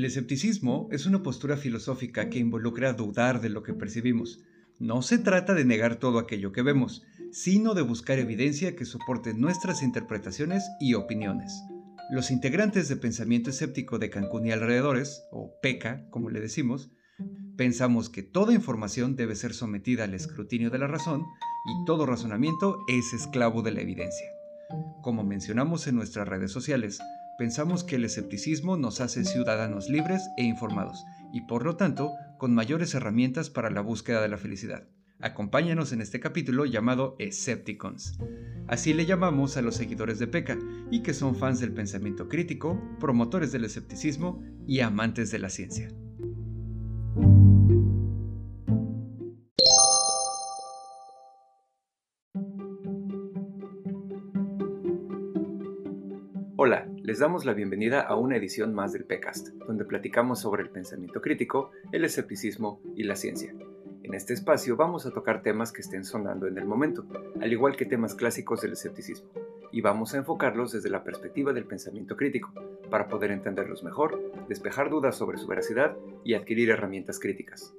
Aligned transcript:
El 0.00 0.06
escepticismo 0.06 0.88
es 0.92 1.04
una 1.04 1.22
postura 1.22 1.58
filosófica 1.58 2.30
que 2.30 2.38
involucra 2.38 2.94
dudar 2.94 3.42
de 3.42 3.50
lo 3.50 3.62
que 3.62 3.74
percibimos. 3.74 4.42
No 4.78 5.02
se 5.02 5.18
trata 5.18 5.52
de 5.52 5.66
negar 5.66 5.96
todo 5.96 6.18
aquello 6.18 6.52
que 6.52 6.62
vemos, 6.62 7.02
sino 7.32 7.74
de 7.74 7.82
buscar 7.82 8.18
evidencia 8.18 8.74
que 8.74 8.86
soporte 8.86 9.34
nuestras 9.34 9.82
interpretaciones 9.82 10.64
y 10.80 10.94
opiniones. 10.94 11.52
Los 12.10 12.30
integrantes 12.30 12.88
de 12.88 12.96
Pensamiento 12.96 13.50
Escéptico 13.50 13.98
de 13.98 14.08
Cancún 14.08 14.46
y 14.46 14.52
alrededores, 14.52 15.22
o 15.32 15.52
PECA, 15.60 16.08
como 16.08 16.30
le 16.30 16.40
decimos, 16.40 16.90
pensamos 17.58 18.08
que 18.08 18.22
toda 18.22 18.54
información 18.54 19.16
debe 19.16 19.36
ser 19.36 19.52
sometida 19.52 20.04
al 20.04 20.14
escrutinio 20.14 20.70
de 20.70 20.78
la 20.78 20.86
razón 20.86 21.26
y 21.66 21.84
todo 21.84 22.06
razonamiento 22.06 22.78
es 22.88 23.12
esclavo 23.12 23.60
de 23.60 23.72
la 23.72 23.82
evidencia. 23.82 24.28
Como 25.02 25.24
mencionamos 25.24 25.86
en 25.88 25.96
nuestras 25.96 26.26
redes 26.26 26.52
sociales, 26.52 27.00
pensamos 27.40 27.84
que 27.84 27.96
el 27.96 28.04
escepticismo 28.04 28.76
nos 28.76 29.00
hace 29.00 29.24
ciudadanos 29.24 29.88
libres 29.88 30.28
e 30.36 30.44
informados 30.44 31.06
y 31.32 31.40
por 31.40 31.64
lo 31.64 31.74
tanto 31.74 32.12
con 32.36 32.54
mayores 32.54 32.94
herramientas 32.94 33.48
para 33.48 33.70
la 33.70 33.80
búsqueda 33.80 34.20
de 34.20 34.28
la 34.28 34.36
felicidad. 34.36 34.86
Acompáñanos 35.20 35.94
en 35.94 36.02
este 36.02 36.20
capítulo 36.20 36.66
llamado 36.66 37.16
Escepticons. 37.18 38.18
Así 38.68 38.92
le 38.92 39.06
llamamos 39.06 39.56
a 39.56 39.62
los 39.62 39.76
seguidores 39.76 40.18
de 40.18 40.26
PECA 40.26 40.58
y 40.90 41.00
que 41.00 41.14
son 41.14 41.34
fans 41.34 41.60
del 41.60 41.72
pensamiento 41.72 42.28
crítico, 42.28 42.78
promotores 43.00 43.52
del 43.52 43.64
escepticismo 43.64 44.44
y 44.66 44.80
amantes 44.80 45.30
de 45.30 45.38
la 45.38 45.48
ciencia. 45.48 45.88
Hola, 56.62 56.86
les 57.02 57.20
damos 57.20 57.46
la 57.46 57.54
bienvenida 57.54 58.02
a 58.02 58.16
una 58.16 58.36
edición 58.36 58.74
más 58.74 58.92
del 58.92 59.06
PECAST, 59.06 59.54
donde 59.66 59.86
platicamos 59.86 60.40
sobre 60.40 60.62
el 60.62 60.68
pensamiento 60.68 61.22
crítico, 61.22 61.70
el 61.90 62.04
escepticismo 62.04 62.82
y 62.94 63.04
la 63.04 63.16
ciencia. 63.16 63.54
En 64.02 64.12
este 64.12 64.34
espacio 64.34 64.76
vamos 64.76 65.06
a 65.06 65.10
tocar 65.10 65.40
temas 65.40 65.72
que 65.72 65.80
estén 65.80 66.04
sonando 66.04 66.46
en 66.46 66.58
el 66.58 66.66
momento, 66.66 67.06
al 67.40 67.50
igual 67.50 67.76
que 67.76 67.86
temas 67.86 68.14
clásicos 68.14 68.60
del 68.60 68.72
escepticismo, 68.72 69.30
y 69.72 69.80
vamos 69.80 70.12
a 70.12 70.18
enfocarlos 70.18 70.72
desde 70.72 70.90
la 70.90 71.02
perspectiva 71.02 71.54
del 71.54 71.64
pensamiento 71.64 72.14
crítico, 72.14 72.52
para 72.90 73.08
poder 73.08 73.30
entenderlos 73.30 73.82
mejor, 73.82 74.20
despejar 74.46 74.90
dudas 74.90 75.16
sobre 75.16 75.38
su 75.38 75.46
veracidad 75.46 75.96
y 76.24 76.34
adquirir 76.34 76.68
herramientas 76.68 77.18
críticas. 77.18 77.74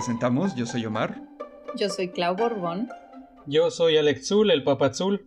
Presentamos, 0.00 0.54
yo 0.54 0.64
soy 0.64 0.86
Omar. 0.86 1.20
Yo 1.76 1.90
soy 1.90 2.08
Clau 2.08 2.34
Borbón. 2.34 2.88
Yo 3.44 3.70
soy 3.70 3.98
Alex 3.98 4.28
Zul, 4.28 4.50
el 4.50 4.64
Papazul. 4.64 5.26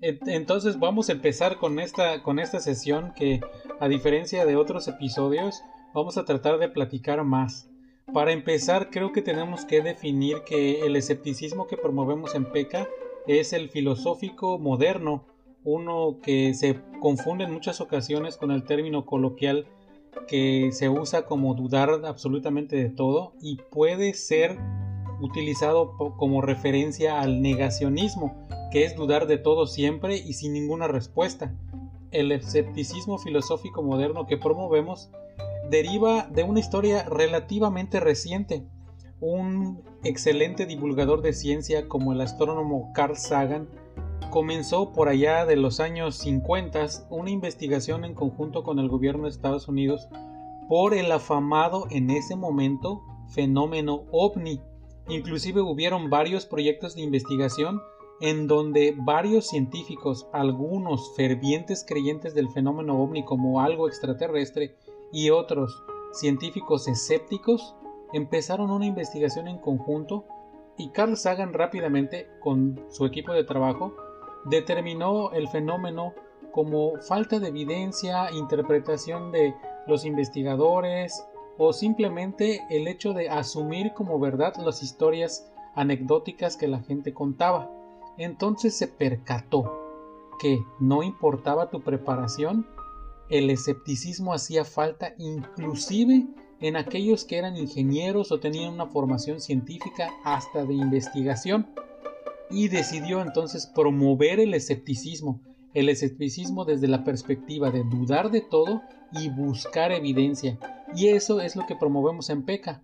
Entonces 0.00 0.78
vamos 0.78 1.08
a 1.08 1.12
empezar 1.14 1.56
con 1.56 1.80
esta, 1.80 2.22
con 2.22 2.38
esta 2.38 2.60
sesión 2.60 3.12
que, 3.16 3.40
a 3.80 3.88
diferencia 3.88 4.46
de 4.46 4.54
otros 4.54 4.86
episodios, 4.86 5.62
vamos 5.92 6.16
a 6.16 6.24
tratar 6.24 6.58
de 6.58 6.68
platicar 6.68 7.24
más. 7.24 7.68
Para 8.12 8.30
empezar, 8.30 8.90
creo 8.90 9.10
que 9.10 9.20
tenemos 9.20 9.64
que 9.64 9.82
definir 9.82 10.42
que 10.46 10.86
el 10.86 10.94
escepticismo 10.94 11.66
que 11.66 11.76
promovemos 11.76 12.36
en 12.36 12.44
PECA 12.44 12.86
es 13.26 13.52
el 13.52 13.68
filosófico 13.68 14.60
moderno, 14.60 15.26
uno 15.64 16.20
que 16.22 16.54
se 16.54 16.78
confunde 17.00 17.46
en 17.46 17.52
muchas 17.52 17.80
ocasiones 17.80 18.36
con 18.36 18.52
el 18.52 18.62
término 18.62 19.06
coloquial 19.06 19.66
que 20.26 20.70
se 20.72 20.88
usa 20.88 21.26
como 21.26 21.54
dudar 21.54 21.90
absolutamente 22.04 22.76
de 22.76 22.90
todo 22.90 23.34
y 23.40 23.56
puede 23.56 24.14
ser 24.14 24.58
utilizado 25.20 25.96
como 26.16 26.40
referencia 26.40 27.20
al 27.20 27.42
negacionismo, 27.42 28.46
que 28.70 28.84
es 28.84 28.96
dudar 28.96 29.26
de 29.26 29.38
todo 29.38 29.66
siempre 29.66 30.16
y 30.16 30.34
sin 30.34 30.52
ninguna 30.52 30.88
respuesta. 30.88 31.54
El 32.10 32.32
escepticismo 32.32 33.18
filosófico 33.18 33.82
moderno 33.82 34.26
que 34.26 34.36
promovemos 34.36 35.10
deriva 35.70 36.28
de 36.28 36.42
una 36.42 36.60
historia 36.60 37.04
relativamente 37.04 38.00
reciente. 38.00 38.64
Un 39.20 39.82
excelente 40.02 40.66
divulgador 40.66 41.22
de 41.22 41.32
ciencia 41.32 41.88
como 41.88 42.12
el 42.12 42.20
astrónomo 42.20 42.92
Carl 42.94 43.16
Sagan 43.16 43.68
comenzó 44.34 44.90
por 44.92 45.08
allá 45.08 45.46
de 45.46 45.54
los 45.54 45.78
años 45.78 46.16
50 46.16 46.86
una 47.08 47.30
investigación 47.30 48.04
en 48.04 48.14
conjunto 48.14 48.64
con 48.64 48.80
el 48.80 48.88
gobierno 48.88 49.22
de 49.24 49.30
Estados 49.30 49.68
Unidos 49.68 50.08
por 50.68 50.92
el 50.92 51.12
afamado 51.12 51.86
en 51.90 52.10
ese 52.10 52.34
momento 52.34 53.04
fenómeno 53.28 54.06
ovni. 54.10 54.60
Inclusive 55.08 55.60
hubieron 55.60 56.10
varios 56.10 56.46
proyectos 56.46 56.96
de 56.96 57.02
investigación 57.02 57.80
en 58.20 58.48
donde 58.48 58.96
varios 58.98 59.46
científicos, 59.46 60.26
algunos 60.32 61.14
fervientes 61.14 61.84
creyentes 61.86 62.34
del 62.34 62.50
fenómeno 62.50 63.00
ovni 63.00 63.24
como 63.24 63.60
algo 63.60 63.86
extraterrestre 63.86 64.74
y 65.12 65.30
otros 65.30 65.84
científicos 66.12 66.88
escépticos, 66.88 67.76
empezaron 68.12 68.72
una 68.72 68.86
investigación 68.86 69.46
en 69.46 69.58
conjunto 69.58 70.24
y 70.76 70.88
Carl 70.90 71.16
Sagan 71.16 71.52
rápidamente 71.52 72.26
con 72.40 72.84
su 72.90 73.06
equipo 73.06 73.32
de 73.32 73.44
trabajo 73.44 73.94
determinó 74.44 75.32
el 75.32 75.48
fenómeno 75.48 76.14
como 76.52 77.00
falta 77.00 77.40
de 77.40 77.48
evidencia, 77.48 78.30
interpretación 78.30 79.32
de 79.32 79.54
los 79.86 80.04
investigadores 80.04 81.24
o 81.58 81.72
simplemente 81.72 82.62
el 82.70 82.86
hecho 82.88 83.12
de 83.12 83.28
asumir 83.28 83.92
como 83.92 84.18
verdad 84.18 84.54
las 84.56 84.82
historias 84.82 85.50
anecdóticas 85.74 86.56
que 86.56 86.68
la 86.68 86.80
gente 86.80 87.12
contaba. 87.12 87.70
Entonces 88.18 88.76
se 88.76 88.88
percató 88.88 89.80
que 90.38 90.64
no 90.78 91.02
importaba 91.02 91.70
tu 91.70 91.82
preparación, 91.82 92.66
el 93.28 93.50
escepticismo 93.50 94.32
hacía 94.32 94.64
falta 94.64 95.14
inclusive 95.18 96.26
en 96.60 96.76
aquellos 96.76 97.24
que 97.24 97.38
eran 97.38 97.56
ingenieros 97.56 98.30
o 98.30 98.38
tenían 98.38 98.74
una 98.74 98.86
formación 98.86 99.40
científica 99.40 100.10
hasta 100.24 100.64
de 100.64 100.74
investigación 100.74 101.66
y 102.50 102.68
decidió 102.68 103.22
entonces 103.22 103.66
promover 103.66 104.40
el 104.40 104.54
escepticismo, 104.54 105.40
el 105.72 105.88
escepticismo 105.88 106.64
desde 106.64 106.88
la 106.88 107.04
perspectiva 107.04 107.70
de 107.70 107.82
dudar 107.84 108.30
de 108.30 108.40
todo 108.40 108.82
y 109.12 109.28
buscar 109.28 109.92
evidencia. 109.92 110.58
Y 110.94 111.08
eso 111.08 111.40
es 111.40 111.56
lo 111.56 111.66
que 111.66 111.76
promovemos 111.76 112.30
en 112.30 112.44
PECA. 112.44 112.82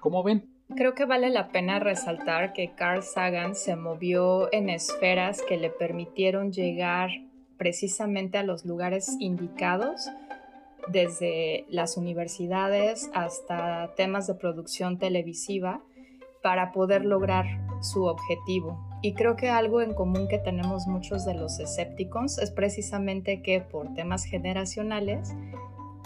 ¿Cómo 0.00 0.22
ven? 0.22 0.48
Creo 0.76 0.94
que 0.94 1.04
vale 1.04 1.30
la 1.30 1.48
pena 1.48 1.78
resaltar 1.78 2.52
que 2.52 2.72
Carl 2.74 3.02
Sagan 3.02 3.54
se 3.54 3.76
movió 3.76 4.52
en 4.52 4.70
esferas 4.70 5.42
que 5.42 5.56
le 5.56 5.70
permitieron 5.70 6.52
llegar 6.52 7.10
precisamente 7.56 8.38
a 8.38 8.42
los 8.42 8.64
lugares 8.64 9.16
indicados, 9.20 10.08
desde 10.88 11.64
las 11.68 11.96
universidades 11.96 13.10
hasta 13.14 13.94
temas 13.96 14.26
de 14.26 14.34
producción 14.34 14.98
televisiva, 14.98 15.82
para 16.42 16.72
poder 16.72 17.04
lograr 17.04 17.46
su 17.84 18.04
objetivo. 18.04 18.78
Y 19.02 19.14
creo 19.14 19.36
que 19.36 19.50
algo 19.50 19.80
en 19.80 19.94
común 19.94 20.28
que 20.28 20.38
tenemos 20.38 20.86
muchos 20.86 21.24
de 21.24 21.34
los 21.34 21.60
escépticos 21.60 22.38
es 22.38 22.50
precisamente 22.50 23.42
que 23.42 23.60
por 23.60 23.92
temas 23.94 24.24
generacionales 24.24 25.34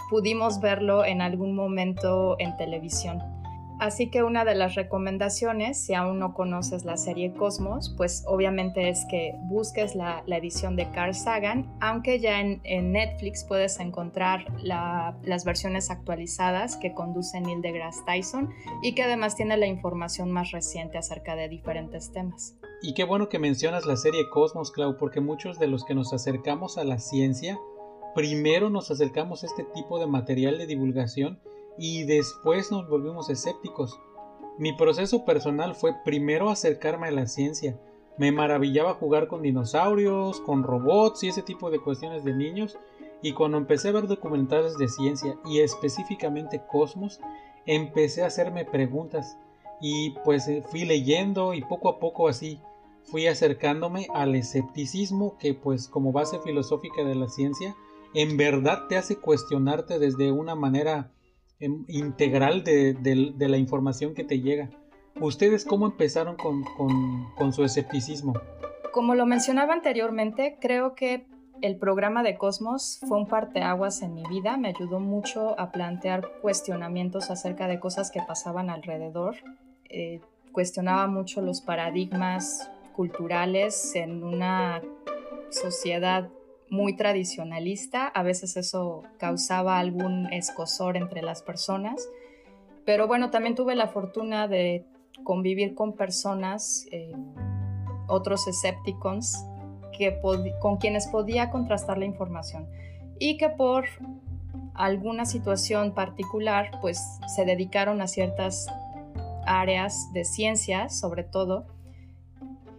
pudimos 0.09 0.59
verlo 0.59 1.05
en 1.05 1.21
algún 1.21 1.55
momento 1.55 2.35
en 2.39 2.57
televisión. 2.57 3.38
Así 3.79 4.09
que 4.09 4.23
una 4.23 4.43
de 4.43 4.55
las 4.55 4.75
recomendaciones, 4.75 5.81
si 5.81 5.93
aún 5.93 6.19
no 6.19 6.33
conoces 6.33 6.83
la 6.83 6.97
serie 6.97 7.33
Cosmos, 7.33 7.93
pues 7.95 8.23
obviamente 8.27 8.89
es 8.89 9.05
que 9.09 9.35
busques 9.43 9.95
la, 9.95 10.23
edición 10.27 10.75
de 10.75 10.91
Carl 10.91 11.15
Sagan, 11.15 11.73
aunque 11.79 12.19
ya 12.19 12.41
en, 12.41 12.91
Netflix 12.91 13.45
puedes 13.45 13.79
encontrar 13.79 14.45
las 14.61 15.45
versiones 15.45 15.89
actualizadas 15.89 16.77
que 16.77 16.93
conduce 16.93 17.39
Neil 17.39 17.61
deGrasse 17.61 18.03
Tyson 18.05 18.49
y 18.81 18.95
que 18.95 19.03
además 19.03 19.35
tiene 19.35 19.57
la 19.57 19.67
información 19.67 20.31
más 20.31 20.51
reciente 20.51 20.97
acerca 20.97 21.35
de 21.35 21.47
diferentes 21.47 22.11
temas. 22.11 22.55
Y 22.81 22.93
qué 22.93 23.03
bueno 23.05 23.29
que 23.29 23.39
mencionas 23.39 23.85
la 23.85 23.95
serie 23.95 24.29
Cosmos, 24.29 24.71
Clau, 24.71 24.97
porque 24.97 25.21
muchos 25.21 25.59
de 25.59 25.67
los 25.67 25.85
que 25.85 25.95
nos 25.95 26.13
acercamos 26.13 26.77
a 26.77 26.83
la 26.83 26.99
ciencia, 26.99 27.57
primero 28.13 28.69
nos 28.69 28.91
acercamos 28.91 29.43
a 29.43 29.47
este 29.47 29.63
tipo 29.73 29.99
de 29.99 30.07
material 30.07 30.57
de 30.57 30.67
divulgación 30.67 31.39
y 31.79 32.03
después 32.03 32.71
nos 32.71 32.87
volvimos 32.89 33.29
escépticos. 33.29 33.99
Mi 34.57 34.73
proceso 34.73 35.23
personal 35.23 35.73
fue 35.73 35.95
primero 36.03 36.49
acercarme 36.49 37.07
a 37.07 37.11
la 37.11 37.25
ciencia. 37.25 37.79
Me 38.17 38.33
maravillaba 38.33 38.95
jugar 38.95 39.27
con 39.27 39.41
dinosaurios, 39.41 40.41
con 40.41 40.63
robots 40.63 41.23
y 41.23 41.29
ese 41.29 41.41
tipo 41.41 41.71
de 41.71 41.79
cuestiones 41.79 42.25
de 42.25 42.33
niños. 42.33 42.77
Y 43.21 43.31
cuando 43.31 43.57
empecé 43.57 43.89
a 43.89 43.93
ver 43.93 44.07
documentales 44.07 44.77
de 44.77 44.89
ciencia 44.89 45.37
y 45.45 45.61
específicamente 45.61 46.61
Cosmos, 46.69 47.21
empecé 47.65 48.23
a 48.23 48.27
hacerme 48.27 48.65
preguntas. 48.65 49.37
Y 49.79 50.11
pues 50.25 50.49
eh, 50.49 50.61
fui 50.69 50.83
leyendo 50.83 51.53
y 51.53 51.61
poco 51.61 51.87
a 51.87 51.99
poco 51.99 52.27
así 52.27 52.59
fui 53.03 53.27
acercándome 53.27 54.07
al 54.13 54.35
escepticismo 54.35 55.37
que 55.39 55.53
pues 55.53 55.87
como 55.87 56.11
base 56.11 56.39
filosófica 56.39 57.03
de 57.03 57.15
la 57.15 57.27
ciencia 57.27 57.75
en 58.13 58.37
verdad 58.37 58.87
te 58.87 58.97
hace 58.97 59.17
cuestionarte 59.17 59.99
desde 59.99 60.31
una 60.31 60.53
manera 60.55 61.11
integral 61.59 62.63
de, 62.63 63.33
la 63.37 63.57
información 63.57 64.13
que 64.13 64.23
te 64.23 64.39
llega. 64.39 64.69
¿Ustedes 65.19 65.65
cómo 65.65 65.85
empezaron 65.85 66.35
con, 66.37 66.63
con 67.35 67.53
su 67.53 67.63
escepticismo? 67.63 68.33
Como 68.93 69.15
lo 69.15 69.25
mencionaba 69.25 69.73
anteriormente, 69.73 70.57
creo 70.59 70.95
que 70.95 71.25
el 71.61 71.77
programa 71.77 72.23
de 72.23 72.37
Cosmos 72.37 72.99
fue 73.07 73.17
un 73.17 73.27
parteaguas 73.27 74.01
en 74.01 74.13
mi 74.13 74.23
vida, 74.29 74.55
me 74.57 74.69
ayudó 74.69 74.99
mucho 74.99 75.59
a 75.59 75.71
plantear 75.71 76.39
cuestionamientos 76.41 77.29
acerca 77.29 77.67
de 77.67 77.79
cosas 77.79 78.11
que 78.11 78.21
pasaban 78.21 78.69
alrededor. 78.69 79.35
Eh, 79.89 80.21
cuestionaba 80.53 81.07
mucho 81.07 81.41
los 81.41 81.61
paradigmas 81.61 82.71
culturales 82.95 83.95
en 83.95 84.23
una 84.23 84.81
sociedad 85.49 86.29
muy 86.69 86.95
tradicionalista. 86.95 88.07
A 88.07 88.23
veces 88.23 88.57
eso 88.57 89.03
causaba 89.17 89.79
algún 89.79 90.31
escosor 90.31 90.97
entre 90.97 91.21
las 91.21 91.41
personas. 91.41 92.07
Pero 92.85 93.07
bueno, 93.07 93.29
también 93.29 93.55
tuve 93.55 93.75
la 93.75 93.87
fortuna 93.87 94.47
de 94.47 94.85
convivir 95.23 95.75
con 95.75 95.93
personas, 95.93 96.87
eh, 96.91 97.13
otros 98.07 98.47
escépticos, 98.47 99.45
con 100.59 100.77
quienes 100.77 101.07
podía 101.07 101.49
contrastar 101.49 101.97
la 101.97 102.05
información 102.05 102.67
y 103.19 103.37
que 103.37 103.49
por 103.49 103.85
alguna 104.73 105.25
situación 105.25 105.93
particular 105.93 106.71
pues 106.81 107.01
se 107.35 107.45
dedicaron 107.45 108.01
a 108.01 108.07
ciertas 108.07 108.67
áreas 109.45 110.11
de 110.13 110.23
ciencias 110.23 110.97
sobre 110.97 111.23
todo 111.23 111.65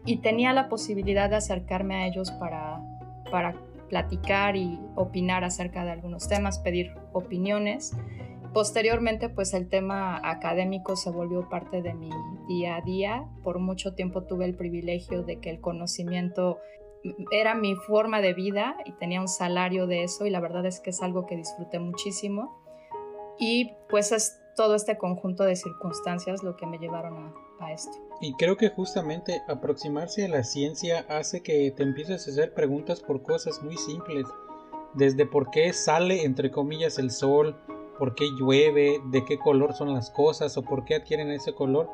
y 0.06 0.19
tenía 0.19 0.52
la 0.52 0.69
posibilidad 0.69 1.28
de 1.28 1.37
acercarme 1.37 1.96
a 1.96 2.06
ellos 2.06 2.31
para, 2.31 2.81
para 3.31 3.54
platicar 3.90 4.56
y 4.56 4.81
opinar 4.94 5.44
acerca 5.44 5.84
de 5.84 5.90
algunos 5.90 6.28
temas, 6.28 6.60
pedir 6.60 6.94
opiniones. 7.12 7.94
Posteriormente, 8.54 9.28
pues 9.28 9.52
el 9.52 9.69
tema 9.69 10.20
académico 10.25 10.96
se 10.96 11.10
volvió 11.10 11.48
parte 11.48 11.82
de 11.82 11.92
mi 11.92 12.10
día 12.48 12.76
a 12.76 12.81
día. 12.81 13.28
Por 13.44 13.58
mucho 13.58 13.94
tiempo 13.94 14.22
tuve 14.22 14.46
el 14.46 14.56
privilegio 14.56 15.22
de 15.22 15.40
que 15.40 15.50
el 15.50 15.60
conocimiento 15.60 16.58
era 17.31 17.54
mi 17.54 17.75
forma 17.76 18.20
de 18.20 18.34
vida 18.34 18.76
y 18.84 18.92
tenía 18.92 19.20
un 19.20 19.28
salario 19.28 19.87
de 19.87 20.04
eso 20.04 20.26
y 20.26 20.31
la 20.31 20.40
verdad 20.40 20.66
es 20.66 20.81
que 20.81 20.90
es 20.90 21.02
algo 21.02 21.26
que 21.26 21.37
disfruté 21.37 21.78
muchísimo. 21.78 22.56
Y 23.38 23.72
pues 23.88 24.12
es 24.12 24.40
todo 24.56 24.75
este 24.75 24.98
conjunto 24.98 25.44
de 25.44 25.56
circunstancias 25.56 26.42
lo 26.42 26.56
que 26.56 26.66
me 26.66 26.78
llevaron 26.78 27.32
a, 27.60 27.72
esto. 27.72 28.09
Y 28.20 28.34
creo 28.34 28.56
que 28.56 28.69
justamente 28.69 29.43
aproximarse 29.49 30.26
a 30.26 30.28
la 30.28 30.44
ciencia 30.44 31.06
hace 31.08 31.43
que 31.43 31.70
te 31.70 31.82
empieces 31.82 32.26
a 32.26 32.31
hacer 32.31 32.52
preguntas 32.52 33.00
por 33.00 33.22
cosas 33.22 33.62
muy 33.62 33.78
simples. 33.78 34.26
Desde 34.94 35.25
por 35.25 35.50
qué 35.50 35.72
sale, 35.72 36.25
entre 36.25 36.50
comillas, 36.50 36.99
el 36.99 37.11
sol, 37.11 37.56
por 37.99 38.14
qué 38.14 38.26
llueve, 38.38 39.00
de 39.11 39.25
qué 39.25 39.38
color 39.38 39.72
son 39.72 39.94
las 39.94 40.11
cosas 40.11 40.56
o 40.58 40.62
por 40.62 40.84
qué 40.84 40.96
adquieren 40.96 41.31
ese 41.31 41.55
color. 41.55 41.88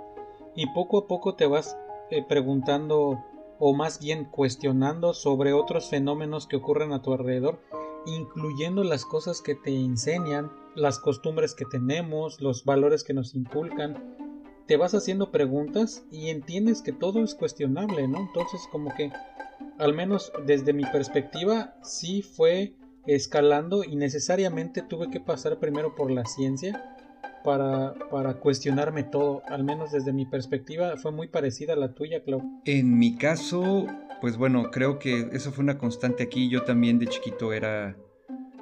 Y 0.57 0.67
poco 0.73 0.99
a 0.99 1.07
poco 1.07 1.35
te 1.37 1.47
vas 1.47 1.77
eh, 2.11 2.25
preguntando 2.29 3.23
o 3.59 3.75
más 3.75 4.01
bien 4.01 4.25
cuestionando 4.25 5.15
sobre 5.15 5.53
otros 5.53 5.89
fenómenos 5.89 6.47
que 6.47 6.57
ocurren 6.57 6.93
a 6.93 7.03
tu 7.03 7.13
alrededor, 7.13 7.61
incluyendo 8.07 8.85
las 8.85 9.05
cosas 9.05 9.41
que 9.43 9.55
te 9.55 9.75
enseñan, 9.75 10.51
las 10.75 10.99
costumbres 10.99 11.55
que 11.55 11.65
tenemos, 11.65 12.41
los 12.41 12.65
valores 12.65 13.05
que 13.05 13.15
nos 13.15 13.35
inculcan. 13.35 14.17
Te 14.67 14.77
vas 14.77 14.95
haciendo 14.95 15.31
preguntas 15.31 16.05
y 16.11 16.31
entiendes 16.31 16.83
que 16.83 16.93
todo 16.93 17.23
es 17.23 17.35
cuestionable, 17.35 18.09
¿no? 18.09 18.19
Entonces 18.19 18.61
como 18.71 18.95
que, 18.95 19.13
al 19.79 19.95
menos 19.95 20.33
desde 20.45 20.73
mi 20.73 20.85
perspectiva, 20.85 21.77
sí 21.83 22.23
fue 22.23 22.75
escalando 23.07 23.85
y 23.85 23.97
necesariamente 23.97 24.83
tuve 24.83 25.11
que 25.11 25.21
pasar 25.21 25.59
primero 25.59 25.95
por 25.95 26.11
la 26.11 26.25
ciencia 26.25 26.97
para, 27.45 27.95
para, 28.11 28.41
cuestionarme 28.41 29.05
todo, 29.05 29.43
al 29.47 29.63
menos 29.63 29.93
desde 29.93 30.13
mi 30.13 30.27
perspectiva, 30.27 30.97
fue 30.97 31.13
muy 31.13 31.29
parecida 31.29 31.75
a 31.75 31.77
la 31.77 31.95
tuya, 31.95 32.25
Clau. 32.25 32.43
En 32.65 32.99
mi 32.99 33.17
caso, 33.17 33.87
pues 34.21 34.37
bueno, 34.37 34.73
creo 34.73 34.99
que 34.99 35.29
eso 35.33 35.53
fue 35.53 35.63
una 35.63 35.79
constante 35.79 36.25
aquí. 36.25 36.49
Yo 36.49 36.65
también 36.65 36.99
de 36.99 37.07
chiquito 37.07 37.53
era 37.53 37.97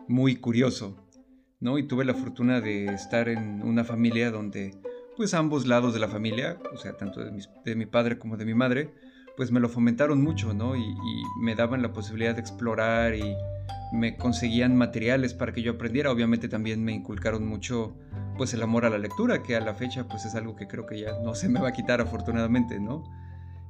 muy 0.06 0.36
curioso, 0.36 0.96
¿no? 1.60 1.78
Y 1.78 1.84
tuve 1.86 2.04
la 2.04 2.12
fortuna 2.12 2.60
de 2.60 2.86
estar 2.86 3.28
en 3.28 3.62
una 3.62 3.84
familia 3.84 4.30
donde, 4.30 4.74
pues 5.16 5.34
ambos 5.34 5.66
lados 5.66 5.94
de 5.94 6.00
la 6.00 6.08
familia, 6.08 6.58
o 6.72 6.76
sea, 6.76 6.96
tanto 6.96 7.20
de 7.20 7.74
mi, 7.76 7.86
padre 7.86 8.18
como 8.18 8.36
de 8.36 8.44
mi 8.44 8.54
madre, 8.54 8.94
pues 9.36 9.50
me 9.50 9.60
lo 9.60 9.68
fomentaron 9.68 10.22
mucho, 10.22 10.54
¿no? 10.54 10.76
Y, 10.76 10.82
y 10.82 11.22
me 11.42 11.54
daban 11.54 11.82
la 11.82 11.92
posibilidad 11.92 12.34
de 12.34 12.40
explorar 12.40 13.14
y 13.14 13.34
me 13.92 14.16
conseguían 14.16 14.76
materiales 14.76 15.34
para 15.34 15.52
que 15.52 15.62
yo 15.62 15.72
aprendiera. 15.72 16.10
Obviamente 16.10 16.48
también 16.48 16.84
me 16.84 16.92
inculcaron 16.92 17.46
mucho 17.46 17.96
pues 18.36 18.52
el 18.54 18.62
amor 18.62 18.84
a 18.84 18.90
la 18.90 18.98
lectura, 18.98 19.42
que 19.42 19.56
a 19.56 19.60
la 19.60 19.74
fecha 19.74 20.06
pues 20.08 20.24
es 20.24 20.34
algo 20.34 20.56
que 20.56 20.66
creo 20.66 20.86
que 20.86 21.00
ya 21.00 21.18
no 21.22 21.34
se 21.34 21.48
me 21.48 21.60
va 21.60 21.68
a 21.68 21.72
quitar 21.72 22.00
afortunadamente, 22.00 22.80
¿no? 22.80 23.04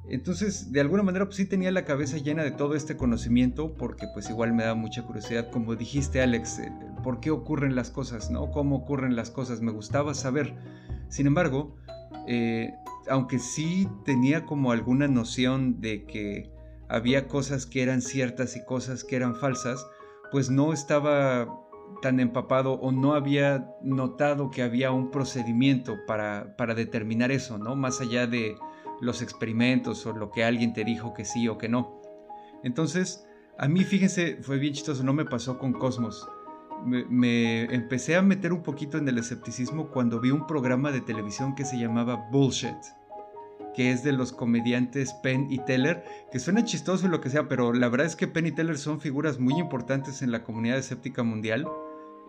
Entonces, 0.07 0.71
de 0.71 0.81
alguna 0.81 1.01
manera, 1.01 1.25
pues 1.25 1.37
sí 1.37 1.45
tenía 1.45 1.71
la 1.71 1.83
cabeza 1.83 2.17
llena 2.17 2.43
de 2.43 2.51
todo 2.51 2.75
este 2.75 2.95
conocimiento, 2.95 3.73
porque 3.73 4.07
pues 4.13 4.29
igual 4.29 4.53
me 4.53 4.63
da 4.63 4.75
mucha 4.75 5.01
curiosidad, 5.03 5.49
como 5.49 5.75
dijiste 5.75 6.21
Alex, 6.21 6.61
por 7.03 7.19
qué 7.19 7.31
ocurren 7.31 7.75
las 7.75 7.89
cosas, 7.89 8.29
¿no? 8.29 8.51
¿Cómo 8.51 8.75
ocurren 8.75 9.15
las 9.15 9.31
cosas? 9.31 9.61
Me 9.61 9.71
gustaba 9.71 10.13
saber. 10.13 10.53
Sin 11.09 11.27
embargo, 11.27 11.77
eh, 12.27 12.73
aunque 13.07 13.39
sí 13.39 13.87
tenía 14.03 14.45
como 14.45 14.71
alguna 14.71 15.07
noción 15.07 15.79
de 15.81 16.05
que 16.05 16.51
había 16.87 17.27
cosas 17.27 17.65
que 17.65 17.81
eran 17.83 18.01
ciertas 18.01 18.55
y 18.55 18.65
cosas 18.65 19.03
que 19.03 19.15
eran 19.15 19.35
falsas, 19.35 19.85
pues 20.31 20.49
no 20.49 20.73
estaba 20.73 21.47
tan 22.01 22.19
empapado 22.19 22.73
o 22.73 22.91
no 22.91 23.13
había 23.13 23.71
notado 23.81 24.51
que 24.51 24.63
había 24.63 24.91
un 24.91 25.11
procedimiento 25.11 25.97
para, 26.07 26.55
para 26.57 26.75
determinar 26.75 27.31
eso, 27.31 27.57
¿no? 27.57 27.75
Más 27.75 28.01
allá 28.01 28.27
de 28.27 28.55
los 29.01 29.21
experimentos 29.21 30.05
o 30.05 30.13
lo 30.13 30.31
que 30.31 30.43
alguien 30.43 30.73
te 30.73 30.83
dijo 30.83 31.13
que 31.13 31.25
sí 31.25 31.47
o 31.47 31.57
que 31.57 31.69
no. 31.69 32.01
Entonces, 32.63 33.27
a 33.57 33.67
mí, 33.67 33.83
fíjense, 33.83 34.37
fue 34.41 34.57
bien 34.57 34.73
chistoso, 34.73 35.03
no 35.03 35.13
me 35.13 35.25
pasó 35.25 35.57
con 35.57 35.73
Cosmos. 35.73 36.27
Me, 36.83 37.63
empecé 37.73 38.15
a 38.15 38.21
meter 38.21 38.53
un 38.53 38.61
poquito 38.61 38.97
en 38.97 39.07
el 39.07 39.17
escepticismo 39.17 39.87
cuando 39.87 40.19
vi 40.19 40.31
un 40.31 40.45
programa 40.45 40.91
de 40.91 41.01
televisión 41.01 41.55
que 41.55 41.65
se 41.65 41.77
llamaba 41.77 42.27
Bullshit 42.31 42.77
que 43.75 43.91
es 43.91 44.03
de 44.03 44.13
los 44.13 44.31
comediantes 44.31 45.13
Penn 45.15 45.51
y 45.51 45.59
Teller, 45.59 46.05
que 46.31 46.39
suena 46.39 46.63
chistoso 46.63 47.07
y 47.07 47.09
lo 47.09 47.19
que 47.19 47.29
sea, 47.29 47.49
pero 47.49 47.73
la 47.73 47.89
verdad 47.89 48.07
es 48.07 48.15
que 48.15 48.25
Penn 48.25 48.47
y 48.47 48.53
Teller 48.53 48.77
son 48.77 49.01
figuras 49.01 49.37
muy 49.37 49.55
importantes 49.55 50.21
en 50.21 50.31
la 50.31 50.43
comunidad 50.43 50.77
escéptica 50.77 51.23
mundial. 51.23 51.67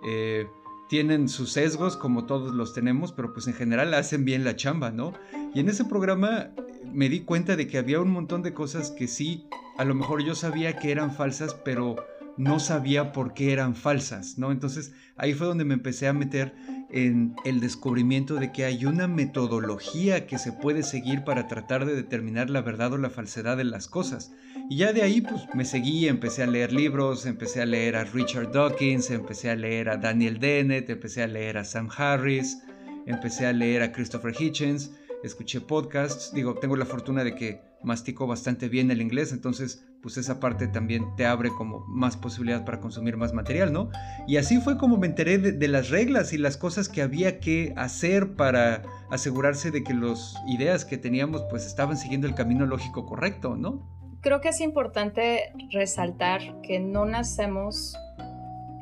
Eh, 0.05 0.47
tienen 0.89 1.29
sus 1.29 1.53
sesgos 1.53 1.97
como 1.97 2.27
todos 2.27 2.53
los 2.53 2.75
tenemos, 2.75 3.13
pero 3.13 3.33
pues 3.33 3.47
en 3.47 3.55
general 3.55 3.95
hacen 3.95 4.25
bien 4.25 4.45
la 4.45 4.57
chamba, 4.57 4.91
¿no? 4.91 5.13
Y 5.55 5.61
en 5.61 5.69
ese 5.69 5.85
programa 5.85 6.51
me 6.93 7.09
di 7.09 7.21
cuenta 7.21 7.57
de 7.57 7.67
que 7.67 7.79
había 7.79 8.01
un 8.01 8.11
montón 8.11 8.43
de 8.43 8.53
cosas 8.53 8.91
que 8.91 9.09
sí, 9.09 9.49
a 9.79 9.85
lo 9.85 9.95
mejor 9.95 10.25
yo 10.25 10.35
sabía 10.35 10.79
que 10.79 10.91
eran 10.91 11.13
falsas, 11.13 11.55
pero 11.55 11.97
no 12.37 12.61
sabía 12.61 13.13
por 13.13 13.35
qué 13.35 13.53
eran 13.53 13.75
falsas, 13.75 14.39
¿no? 14.39 14.53
Entonces 14.53 14.93
ahí 15.17 15.35
fue 15.35 15.47
donde 15.47 15.65
me 15.65 15.75
empecé 15.75 16.07
a 16.07 16.13
meter 16.13 16.55
en 16.91 17.35
el 17.45 17.61
descubrimiento 17.61 18.37
de 18.37 18.53
que 18.53 18.65
hay 18.65 18.85
una 18.85 19.09
metodología 19.09 20.27
que 20.27 20.39
se 20.39 20.53
puede 20.53 20.83
seguir 20.83 21.25
para 21.25 21.49
tratar 21.49 21.85
de 21.87 21.97
determinar 21.97 22.51
la 22.51 22.61
verdad 22.61 22.93
o 22.93 22.99
la 22.99 23.11
falsedad 23.11 23.57
de 23.57 23.65
las 23.65 23.89
cosas. 23.89 24.33
Y 24.69 24.77
ya 24.77 24.93
de 24.93 25.03
ahí 25.03 25.21
pues 25.21 25.43
me 25.55 25.65
seguí, 25.65 26.09
empecé 26.09 26.43
a 26.43 26.47
leer 26.47 26.73
libros, 26.73 27.27
empecé 27.27 27.63
a 27.63 27.67
leer 27.67 27.97
a 27.97 28.05
Richard 28.05 28.53
Dawkins, 28.53 29.11
empecé 29.11 29.51
a 29.51 29.57
leer 29.57 29.89
a 29.89 29.97
Daniel 29.97 30.39
Dennett, 30.39 30.91
empecé 30.91 31.23
a 31.23 31.27
leer 31.27 31.59
a 31.59 31.65
Sam 31.65 31.89
Harris, 31.97 32.59
empecé 33.07 33.47
a 33.47 33.53
leer 33.53 33.83
a 33.83 33.93
Christopher 33.93 34.35
Hitchens, 34.39 34.93
escuché 35.23 35.61
podcasts, 35.61 36.33
digo, 36.35 36.55
tengo 36.55 36.77
la 36.77 36.87
fortuna 36.87 37.25
de 37.25 37.35
que 37.35 37.61
mastico 37.83 38.27
bastante 38.27 38.69
bien 38.69 38.91
el 38.91 39.01
inglés, 39.01 39.33
entonces 39.33 39.85
pues 40.07 40.19
esa 40.19 40.39
parte 40.39 40.69
también 40.69 41.17
te 41.17 41.27
abre 41.27 41.51
como 41.51 41.81
más 41.89 42.17
posibilidad 42.17 42.65
para 42.65 42.79
consumir 42.79 43.17
más 43.17 43.33
material, 43.33 43.73
¿no? 43.73 43.91
Y 44.29 44.37
así 44.37 44.61
fue 44.61 44.79
como 44.79 44.99
me 44.99 45.09
enteré 45.09 45.37
de, 45.39 45.67
las 45.67 45.91
reglas 45.91 46.33
y 46.33 46.39
las 46.39 46.57
cosas 46.57 46.89
que 46.89 47.03
había 47.03 47.41
que 47.41 47.75
hacer 47.77 48.37
para 48.37 48.85
asegurarse 49.11 49.73
de 49.73 49.83
que 49.83 49.95
las 49.95 50.37
ideas 50.47 50.85
que 50.85 50.97
teníamos 50.97 51.43
pues 51.51 51.67
estaban 51.67 51.97
siguiendo 51.97 52.29
el 52.29 52.37
camino 52.37 52.67
lógico 52.67 53.05
correcto, 53.05 53.57
¿no? 53.57 53.83
Creo 54.21 54.41
que 54.41 54.51
es 54.51 54.61
importante 54.61 55.53
resaltar 55.73 56.61
que 56.63 56.79
no 56.79 57.05
nacemos 57.05 57.97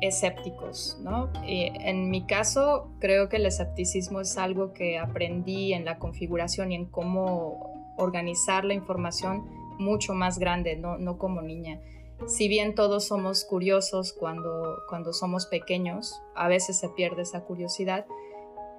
escépticos, 0.01 0.99
¿no? 1.01 1.31
en 1.43 2.11
mi 2.11 2.27
caso, 2.27 2.91
creo 2.99 3.29
que 3.29 3.37
el 3.37 3.47
escepticismo 3.47 4.21
es 4.21 4.37
algo 4.37 4.73
que 4.73 4.99
aprendí 4.99 5.73
en 5.73 5.85
la 5.85 5.97
configuración 5.97 6.71
y 6.71 6.75
en 6.75 6.85
cómo 6.85 7.95
organizar 7.97 8.63
la 8.63 8.75
información 8.75 9.54
mucho 9.77 10.13
más 10.13 10.39
grande, 10.39 10.75
no, 10.75 11.17
como 11.17 11.41
niña. 11.41 11.79
Si 12.27 12.47
bien 12.47 12.75
todos 12.75 13.05
somos 13.05 13.43
curiosos 13.43 14.13
cuando, 14.13 14.79
cuando 14.87 15.13
somos 15.13 15.45
pequeños, 15.47 16.21
a 16.33 16.47
veces 16.47 16.79
se 16.79 16.89
pierde 16.89 17.23
esa 17.23 17.41
curiosidad, 17.41 18.05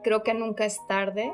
creo 0.03 0.23
que 0.23 0.35
nunca 0.35 0.65
es 0.65 0.79
tarde 0.87 1.33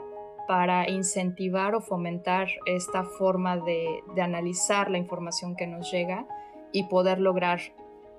para 0.49 0.91
incentivar 0.91 1.75
o 1.75 1.81
fomentar 1.81 2.49
esta 2.67 3.05
forma 3.05 3.57
de, 3.57 4.03
de, 4.15 4.23
analizar 4.23 4.91
la 4.91 4.99
información 4.99 5.55
que 5.55 5.69
nos 5.69 5.93
llega 5.93 6.27
y 6.73 6.85
poder 6.85 7.21
lograr 7.21 7.61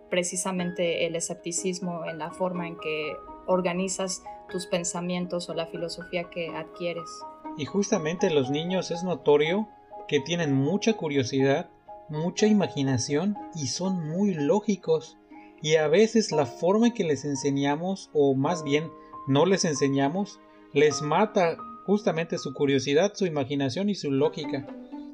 precisamente 0.10 1.06
el 1.06 1.16
escepticismo 1.18 2.06
en 2.06 2.20
la 2.20 2.32
forma 2.32 2.68
en 2.68 2.78
que 2.78 3.18
organizas 3.46 4.24
tus 4.50 4.68
pensamientos 4.68 5.50
o 5.50 5.54
la 5.54 5.66
filosofía 5.66 6.26
que 6.30 6.56
adquieres. 6.56 7.10
Y 7.58 7.66
justamente 7.66 8.30
los 8.30 8.50
niños 8.50 8.92
es 8.92 9.04
notorio 9.04 9.68
que 10.08 10.20
tienen 10.20 10.54
mucha 10.54 10.94
curiosidad, 10.94 11.70
mucha 12.10 12.48
imaginación 12.48 13.36
y 13.56 13.68
son 13.68 14.10
muy 14.10 14.34
lógicos. 14.34 15.18
Y 15.62 15.76
a 15.76 15.88
veces 15.88 16.32
la 16.32 16.46
forma 16.46 16.88
en 16.88 16.94
que 16.94 17.04
les 17.04 17.26
enseñamos, 17.26 18.10
o 18.14 18.36
más 18.36 18.64
bien 18.64 18.90
no 19.28 19.46
les 19.46 19.66
enseñamos, 19.66 20.40
les 20.74 21.02
mata 21.02 21.58
justamente 21.86 22.38
su 22.38 22.54
curiosidad, 22.54 23.14
su 23.16 23.26
imaginación 23.26 23.90
y 23.90 23.96
su 23.96 24.12
lógica. 24.12 24.68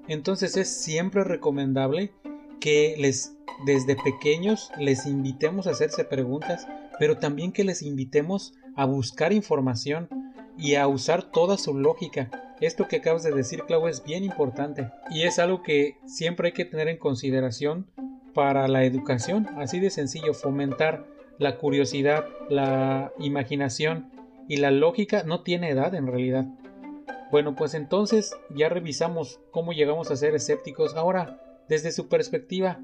Entonces 0.08 0.58
es 0.58 0.70
siempre 0.82 1.24
recomendable 1.24 2.12
que 2.60 2.96
les 2.98 3.36
desde 3.66 3.96
pequeños 3.96 4.72
les 4.78 5.06
invitemos 5.06 5.68
a 5.68 5.72
hacerse 5.72 6.06
preguntas, 6.06 6.68
pero 6.98 7.18
también 7.18 7.52
que 7.52 7.64
les 7.64 7.82
invitemos 7.82 8.54
a 8.76 8.86
buscar 8.86 9.34
información 9.34 10.08
y 10.58 10.76
a 10.76 10.88
usar 10.88 11.24
toda 11.24 11.58
su 11.58 11.78
lógica. 11.78 12.30
Esto 12.62 12.88
que 12.88 12.98
acabas 12.98 13.24
de 13.24 13.32
decir, 13.32 13.64
Clau, 13.64 13.88
es 13.88 14.04
bien 14.04 14.24
importante 14.24 14.92
y 15.10 15.24
es 15.24 15.40
algo 15.40 15.64
que 15.64 15.98
siempre 16.06 16.48
hay 16.48 16.54
que 16.54 16.66
tener 16.66 16.90
en 16.90 16.98
consideración 16.98 17.88
para 18.34 18.68
la 18.68 18.84
educación. 18.84 19.48
Así 19.58 19.80
de 19.80 19.90
sencillo, 19.90 20.34
fomentar 20.34 21.06
la 21.38 21.58
curiosidad, 21.58 22.26
la 22.50 23.12
imaginación 23.18 24.12
y 24.48 24.58
la 24.58 24.72
lógica 24.72 25.24
no 25.24 25.42
tiene 25.42 25.70
edad 25.70 25.96
en 25.96 26.08
realidad. 26.08 26.46
Bueno, 27.32 27.56
pues 27.56 27.76
entonces 27.76 28.36
ya 28.50 28.68
revisamos 28.70 29.40
cómo 29.52 29.72
llegamos 29.72 30.12
a 30.12 30.16
ser 30.16 30.36
escépticos. 30.36 30.96
Ahora, 30.96 31.42
desde 31.70 31.92
su 31.92 32.10
perspectiva, 32.10 32.80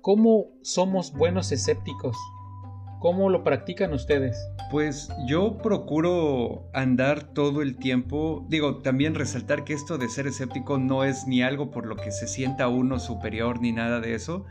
¿cómo 0.00 0.46
somos 0.62 1.12
buenos 1.12 1.52
escépticos? 1.52 2.16
¿Cómo 3.00 3.30
lo 3.30 3.44
practican 3.44 3.92
ustedes? 3.92 4.50
Pues 4.70 5.08
yo 5.26 5.58
procuro 5.58 6.68
andar 6.72 7.22
todo 7.22 7.62
el 7.62 7.76
tiempo, 7.76 8.44
digo, 8.48 8.78
también 8.78 9.14
resaltar 9.14 9.64
que 9.64 9.72
esto 9.72 9.98
de 9.98 10.08
ser 10.08 10.26
escéptico 10.26 10.78
no 10.78 11.04
es 11.04 11.26
ni 11.26 11.42
algo 11.42 11.70
por 11.70 11.86
lo 11.86 11.96
que 11.96 12.10
se 12.10 12.26
sienta 12.26 12.68
uno 12.68 12.98
superior 12.98 13.60
ni 13.60 13.72
nada 13.72 14.00
de 14.00 14.14
eso, 14.14 14.46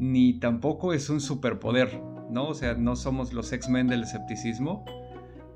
ni 0.00 0.40
tampoco 0.40 0.92
es 0.92 1.10
un 1.10 1.20
superpoder, 1.20 2.02
¿no? 2.28 2.48
O 2.48 2.54
sea, 2.54 2.74
no 2.74 2.96
somos 2.96 3.32
los 3.32 3.52
X-Men 3.52 3.86
del 3.86 4.02
escepticismo, 4.02 4.84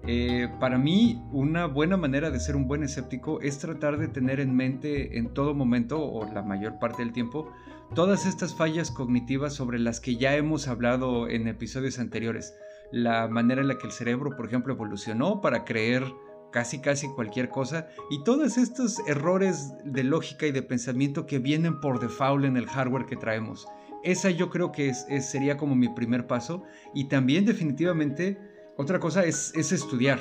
eh, 0.09 0.49
para 0.61 0.79
mí, 0.79 1.21
una 1.33 1.67
buena 1.67 1.97
manera 1.97 2.31
de 2.31 2.39
ser 2.39 2.55
un 2.55 2.69
buen 2.69 2.85
escéptico 2.85 3.41
es 3.41 3.59
tratar 3.59 3.99
de 3.99 4.07
tener 4.07 4.39
en 4.39 4.55
mente 4.55 5.19
en 5.19 5.35
todo 5.35 5.53
momento, 5.53 6.01
o 6.01 6.33
la 6.33 6.43
mayor 6.43 6.79
parte 6.79 7.03
del 7.03 7.13
tiempo, 7.13 7.51
todas 7.95 8.27
estas 8.27 8.55
fallas 8.55 8.91
cognitivas 8.91 9.55
sobre 9.55 9.79
las 9.79 10.01
que 10.01 10.17
ya 10.17 10.35
hemos 10.37 10.69
hablado 10.69 11.29
en 11.29 11.49
episodios 11.49 11.99
anteriores. 11.99 12.55
La 12.93 13.29
manera 13.29 13.61
en 13.61 13.69
la 13.69 13.79
que 13.79 13.87
el 13.87 13.93
cerebro, 13.93 14.37
por 14.37 14.47
ejemplo, 14.47 14.73
evolucionó 14.73 15.41
para 15.41 15.65
creer 15.65 16.05
casi 16.53 16.81
casi 16.81 17.09
cualquier 17.09 17.51
cosa 17.51 17.89
y 18.11 18.23
todos 18.25 18.57
estos 18.57 19.01
errores 19.07 19.73
de 19.85 20.05
lógica 20.05 20.47
y 20.47 20.53
de 20.53 20.63
pensamiento 20.63 21.27
que 21.27 21.39
vienen 21.39 21.81
por 21.81 22.01
default 22.01 22.45
en 22.45 22.57
el 22.57 22.67
hardware 22.67 23.07
que 23.07 23.17
traemos. 23.17 23.67
Esa 24.03 24.31
yo 24.31 24.51
creo 24.51 24.73
que 24.73 24.95
sería 24.95 25.57
como 25.57 25.75
mi 25.75 25.89
primer 25.89 26.27
paso 26.27 26.63
y 26.95 27.09
también 27.09 27.45
definitivamente 27.45 28.39
otra 28.77 29.01
cosa 29.01 29.25
es, 29.25 29.55
estudiar. 29.55 30.21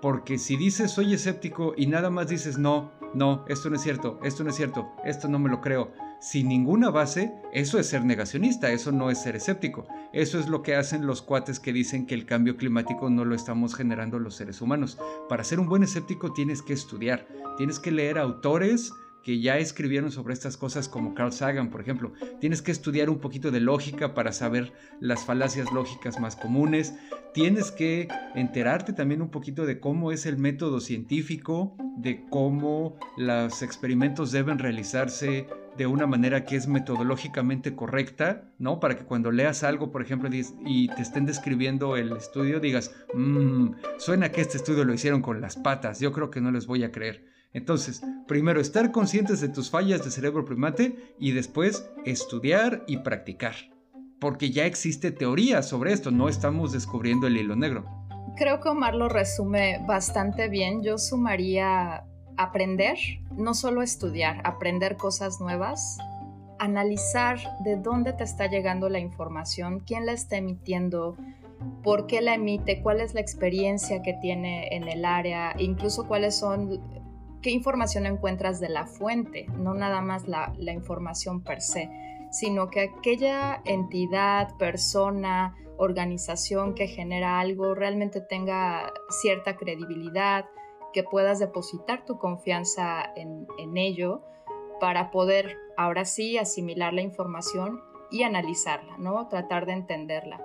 Porque 0.00 0.38
si 0.38 0.56
dices 0.56 0.90
soy 0.90 1.14
escéptico 1.14 1.74
y 1.76 1.86
nada 1.86 2.10
más 2.10 2.28
dices 2.28 2.58
no, 2.58 2.92
no, 3.14 3.44
esto 3.48 3.70
no 3.70 3.76
es 3.76 3.82
cierto, 3.82 4.20
esto 4.22 4.44
no 4.44 4.50
es 4.50 4.56
cierto, 4.56 4.90
esto 5.04 5.28
no 5.28 5.38
me 5.38 5.50
lo 5.50 5.60
creo, 5.60 5.92
sin 6.24 6.48
ninguna 6.48 6.88
base, 6.88 7.34
eso 7.52 7.78
es 7.78 7.86
ser 7.88 8.02
negacionista, 8.02 8.72
eso 8.72 8.90
no 8.92 9.10
es 9.10 9.20
ser 9.20 9.36
escéptico. 9.36 9.86
Eso 10.14 10.38
es 10.38 10.48
lo 10.48 10.62
que 10.62 10.74
hacen 10.74 11.06
los 11.06 11.20
cuates 11.20 11.60
que 11.60 11.70
dicen 11.70 12.06
que 12.06 12.14
el 12.14 12.24
cambio 12.24 12.56
climático 12.56 13.10
no 13.10 13.26
lo 13.26 13.34
estamos 13.34 13.74
generando 13.74 14.18
los 14.18 14.34
seres 14.34 14.62
humanos. 14.62 14.96
Para 15.28 15.44
ser 15.44 15.60
un 15.60 15.68
buen 15.68 15.82
escéptico 15.82 16.32
tienes 16.32 16.62
que 16.62 16.72
estudiar, 16.72 17.28
tienes 17.58 17.78
que 17.78 17.90
leer 17.90 18.16
autores 18.16 18.90
que 19.22 19.40
ya 19.40 19.58
escribieron 19.58 20.10
sobre 20.10 20.32
estas 20.32 20.56
cosas 20.56 20.88
como 20.88 21.14
Carl 21.14 21.30
Sagan, 21.30 21.68
por 21.68 21.82
ejemplo. 21.82 22.14
Tienes 22.40 22.62
que 22.62 22.72
estudiar 22.72 23.10
un 23.10 23.18
poquito 23.18 23.50
de 23.50 23.60
lógica 23.60 24.14
para 24.14 24.32
saber 24.32 24.72
las 25.00 25.26
falacias 25.26 25.72
lógicas 25.72 26.18
más 26.20 26.36
comunes. 26.36 26.94
Tienes 27.34 27.70
que 27.70 28.08
enterarte 28.34 28.94
también 28.94 29.20
un 29.20 29.30
poquito 29.30 29.66
de 29.66 29.78
cómo 29.78 30.10
es 30.10 30.24
el 30.24 30.38
método 30.38 30.80
científico, 30.80 31.76
de 31.98 32.24
cómo 32.30 32.96
los 33.18 33.60
experimentos 33.60 34.32
deben 34.32 34.58
realizarse 34.58 35.48
de 35.76 35.86
una 35.86 36.06
manera 36.06 36.44
que 36.44 36.56
es 36.56 36.68
metodológicamente 36.68 37.74
correcta, 37.74 38.50
¿no? 38.58 38.80
Para 38.80 38.96
que 38.96 39.04
cuando 39.04 39.30
leas 39.30 39.64
algo, 39.64 39.90
por 39.90 40.02
ejemplo, 40.02 40.28
y 40.32 40.88
te 40.88 41.02
estén 41.02 41.26
describiendo 41.26 41.96
el 41.96 42.12
estudio, 42.16 42.60
digas, 42.60 42.92
mmm, 43.14 43.70
suena 43.98 44.30
que 44.30 44.40
este 44.40 44.56
estudio 44.56 44.84
lo 44.84 44.94
hicieron 44.94 45.22
con 45.22 45.40
las 45.40 45.56
patas, 45.56 46.00
yo 46.00 46.12
creo 46.12 46.30
que 46.30 46.40
no 46.40 46.50
les 46.50 46.66
voy 46.66 46.84
a 46.84 46.92
creer. 46.92 47.26
Entonces, 47.52 48.02
primero 48.26 48.60
estar 48.60 48.90
conscientes 48.90 49.40
de 49.40 49.48
tus 49.48 49.70
fallas 49.70 50.04
de 50.04 50.10
cerebro 50.10 50.44
primate 50.44 51.14
y 51.20 51.32
después 51.32 51.88
estudiar 52.04 52.82
y 52.88 52.98
practicar. 52.98 53.54
Porque 54.20 54.50
ya 54.50 54.66
existe 54.66 55.12
teoría 55.12 55.62
sobre 55.62 55.92
esto, 55.92 56.10
no 56.10 56.28
estamos 56.28 56.72
descubriendo 56.72 57.28
el 57.28 57.36
hilo 57.36 57.54
negro. 57.54 57.86
Creo 58.36 58.58
que 58.60 58.68
Omar 58.68 58.94
lo 58.94 59.08
resume 59.08 59.80
bastante 59.86 60.48
bien. 60.48 60.82
Yo 60.82 60.98
sumaría 60.98 62.04
aprender, 62.36 62.98
no 63.36 63.54
solo 63.54 63.82
estudiar, 63.82 64.40
aprender 64.44 64.96
cosas 64.96 65.40
nuevas, 65.40 65.98
analizar 66.58 67.38
de 67.60 67.76
dónde 67.76 68.12
te 68.12 68.24
está 68.24 68.46
llegando 68.46 68.88
la 68.88 68.98
información, 68.98 69.80
quién 69.80 70.06
la 70.06 70.12
está 70.12 70.36
emitiendo, 70.36 71.16
por 71.82 72.06
qué 72.06 72.20
la 72.20 72.34
emite, 72.34 72.82
cuál 72.82 73.00
es 73.00 73.14
la 73.14 73.20
experiencia 73.20 74.02
que 74.02 74.14
tiene 74.14 74.68
en 74.74 74.88
el 74.88 75.04
área, 75.04 75.54
incluso 75.58 76.06
cuáles 76.06 76.36
son 76.36 76.80
qué 77.44 77.50
información 77.50 78.06
encuentras 78.06 78.58
de 78.58 78.70
la 78.70 78.86
fuente, 78.86 79.46
no 79.58 79.74
nada 79.74 80.00
más 80.00 80.26
la, 80.26 80.54
información 80.72 81.42
per 81.42 81.60
se, 81.60 81.90
sino 82.30 82.70
que 82.70 82.80
aquella 82.80 83.60
entidad, 83.66 84.56
persona, 84.56 85.54
organización 85.76 86.74
que 86.74 86.86
genera 86.86 87.40
algo 87.40 87.74
realmente 87.74 88.22
tenga 88.22 88.90
cierta 89.10 89.58
credibilidad, 89.58 90.46
que 90.94 91.02
puedas 91.02 91.38
depositar 91.40 92.06
tu 92.06 92.16
confianza 92.18 93.12
en, 93.16 93.46
en, 93.58 93.76
ello 93.76 94.22
para 94.80 95.10
poder 95.10 95.58
ahora 95.76 96.04
sí 96.04 96.38
asimilar 96.38 96.94
la 96.94 97.02
información 97.02 97.82
y 98.10 98.22
analizarla, 98.22 98.96
¿no? 98.96 99.28
Tratar 99.28 99.66
de 99.66 99.72
entenderla. 99.72 100.40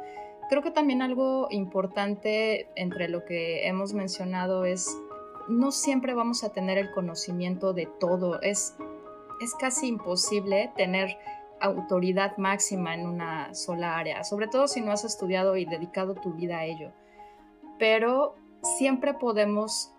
Creo 0.49 0.63
que 0.63 0.71
también 0.71 1.03
algo 1.03 1.47
importante 1.51 2.67
entre 2.75 3.07
lo 3.07 3.23
que 3.23 3.67
hemos 3.67 3.93
mencionado 3.93 4.65
es 4.65 4.97
no 5.47 5.71
siempre 5.71 6.13
vamos 6.13 6.43
a 6.43 6.51
tener 6.51 6.77
el 6.77 6.91
conocimiento 6.91 7.73
de 7.73 7.85
todo. 7.85 8.41
Es, 8.41 8.75
es 9.41 9.53
casi 9.55 9.87
imposible 9.87 10.71
tener 10.75 11.17
autoridad 11.61 12.37
máxima 12.37 12.95
en 12.95 13.05
una 13.05 13.53
sola 13.53 13.97
área, 13.97 14.23
sobre 14.23 14.47
todo 14.47 14.67
si 14.67 14.81
no 14.81 14.91
has 14.91 15.03
estudiado 15.03 15.57
y 15.57 15.65
dedicado 15.65 16.15
tu 16.15 16.33
vida 16.33 16.59
a 16.59 16.65
ello. 16.65 16.91
Pero 17.77 18.35
siempre 18.77 19.13
podemos 19.13 19.93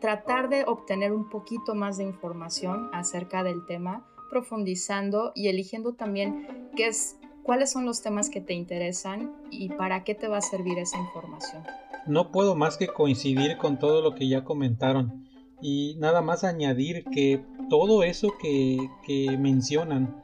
tratar 0.00 0.48
de 0.48 0.64
obtener 0.64 1.12
un 1.12 1.28
poquito 1.28 1.74
más 1.74 1.98
de 1.98 2.04
información 2.04 2.90
acerca 2.92 3.42
del 3.42 3.66
tema, 3.66 4.06
profundizando 4.30 5.32
y 5.34 5.48
eligiendo 5.48 5.94
también 5.94 6.70
qué 6.76 6.88
es, 6.88 7.18
cuáles 7.42 7.70
son 7.70 7.84
los 7.84 8.02
temas 8.02 8.30
que 8.30 8.40
te 8.40 8.54
interesan 8.54 9.32
y 9.50 9.70
para 9.70 10.04
qué 10.04 10.14
te 10.14 10.28
va 10.28 10.38
a 10.38 10.42
servir 10.42 10.78
esa 10.78 10.98
información. 10.98 11.64
No 12.06 12.30
puedo 12.30 12.54
más 12.54 12.76
que 12.76 12.88
coincidir 12.88 13.58
con 13.58 13.78
todo 13.78 14.02
lo 14.02 14.14
que 14.14 14.28
ya 14.28 14.44
comentaron. 14.44 15.28
Y 15.60 15.96
nada 15.98 16.22
más 16.22 16.44
añadir 16.44 17.04
que 17.04 17.44
todo 17.68 18.02
eso 18.02 18.32
que, 18.40 19.36
mencionan, 19.38 20.22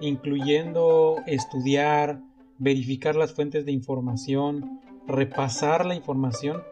incluyendo 0.00 1.16
estudiar, 1.26 2.20
verificar 2.58 3.14
las 3.14 3.32
fuentes 3.32 3.64
de 3.64 3.72
información, 3.72 4.80
repasar 5.06 5.86
la 5.86 5.94
información, 5.94 6.62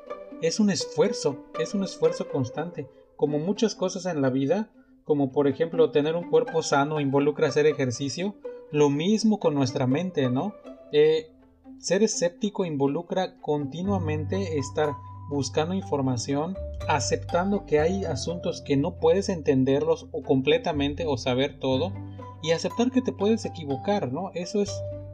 es 0.43 0.59
un 0.59 0.71
esfuerzo, 0.71 1.47
es 1.59 1.73
un 1.73 1.85
esfuerzo 1.85 2.29
constante. 2.29 2.89
Como 3.17 3.39
muchas 3.39 3.75
cosas 3.75 4.07
en 4.07 4.21
la 4.21 4.29
vida, 4.31 4.71
como 5.05 5.31
por 5.33 5.47
ejemplo 5.47 5.91
tener 5.91 6.17
un 6.17 6.29
cuerpo 6.29 6.63
sano 6.63 7.01
involucra 7.01 7.49
hacer 7.49 7.67
ejercicio, 7.67 8.35
lo 8.73 8.91
mismo 8.91 9.39
con 9.39 9.55
nuestra 9.55 9.87
mente, 9.87 10.29
¿no? 10.29 10.55
Eh, 10.93 11.31
ser 11.79 12.03
escéptico 12.03 12.65
involucra 12.65 13.41
continuamente 13.41 14.59
estar 14.59 14.91
buscando 15.31 15.75
información, 15.75 16.57
aceptando 16.89 17.65
que 17.65 17.79
hay 17.79 18.05
asuntos 18.05 18.63
que 18.63 18.77
no 18.77 18.97
puedes 18.99 19.29
entenderlos 19.29 20.09
o 20.13 20.23
completamente 20.23 21.07
o 21.07 21.17
saber 21.17 21.59
todo 21.59 21.93
y 22.43 22.51
aceptar 22.51 22.91
que 22.91 23.03
te 23.03 23.13
puedes 23.13 23.45
equivocar, 23.45 24.13
¿no? 24.13 24.31
Eso 24.35 24.61
es 24.61 24.73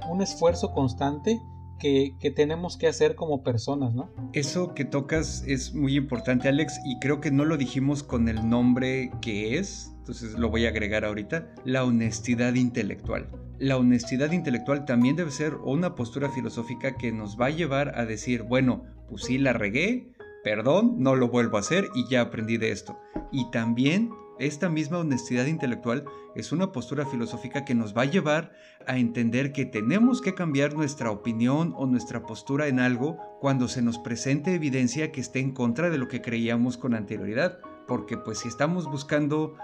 un 0.08 0.22
esfuerzo 0.22 0.72
constante 0.72 1.40
que, 1.78 2.14
tenemos 2.34 2.76
que 2.76 2.86
hacer 2.86 3.14
como 3.14 3.42
personas, 3.42 3.94
¿no? 3.94 4.10
Eso 4.32 4.74
que 4.74 4.84
tocas 4.84 5.44
es 5.46 5.74
muy 5.74 5.96
importante, 5.96 6.48
Alex, 6.48 6.80
y 6.84 6.98
creo 6.98 7.20
que 7.20 7.30
no 7.30 7.44
lo 7.44 7.56
dijimos 7.56 8.02
con 8.02 8.28
el 8.28 8.48
nombre 8.48 9.10
que 9.20 9.58
es, 9.58 9.92
entonces 9.98 10.32
lo 10.34 10.50
voy 10.50 10.66
a 10.66 10.70
agregar 10.70 11.04
ahorita, 11.04 11.54
la 11.64 11.84
honestidad 11.84 12.54
intelectual 12.54 13.28
la 13.60 13.76
honestidad 13.76 14.30
intelectual 14.30 14.84
también 14.84 15.16
debe 15.16 15.32
ser 15.32 15.56
una 15.56 15.96
postura 15.96 16.30
filosófica 16.30 16.96
que 16.96 17.10
nos 17.10 17.36
va 17.40 17.46
a 17.46 17.50
llevar 17.50 17.98
a 17.98 18.04
decir, 18.04 18.44
bueno, 18.44 18.84
pues 19.08 19.24
sí 19.24 19.36
la 19.36 19.52
regué, 19.52 20.12
Perdón, 20.44 20.94
no 20.98 21.16
lo 21.16 21.28
vuelvo 21.28 21.56
a 21.56 21.60
hacer 21.60 21.88
y 21.94 22.08
ya 22.08 22.22
aprendí 22.22 22.56
de 22.56 22.70
esto. 22.70 22.98
Y 23.32 23.50
también 23.50 24.10
esta 24.38 24.68
misma 24.68 24.98
honestidad 24.98 25.46
intelectual 25.46 26.04
es 26.34 26.52
una 26.52 26.72
postura 26.72 27.04
filosófica 27.06 27.64
que 27.64 27.74
nos 27.74 27.96
va 27.96 28.02
a 28.02 28.10
llevar 28.10 28.52
a 28.86 28.96
entender 28.96 29.52
que 29.52 29.66
tenemos 29.66 30.20
que 30.20 30.34
cambiar 30.34 30.74
nuestra 30.74 31.10
opinión 31.10 31.74
o 31.76 31.86
nuestra 31.86 32.22
postura 32.22 32.68
en 32.68 32.80
algo 32.80 33.18
cuando 33.40 33.68
se 33.68 33.82
nos 33.82 33.98
presente 33.98 34.54
evidencia 34.54 35.10
que 35.10 35.20
esté 35.20 35.40
en 35.40 35.52
contra 35.52 35.90
de 35.90 35.98
lo 35.98 36.08
que 36.08 36.22
creíamos 36.22 36.76
con 36.76 36.94
anterioridad. 36.94 37.58
Porque 37.86 38.16
pues 38.16 38.38
si 38.38 38.48
estamos 38.48 38.86
buscando 38.86 39.56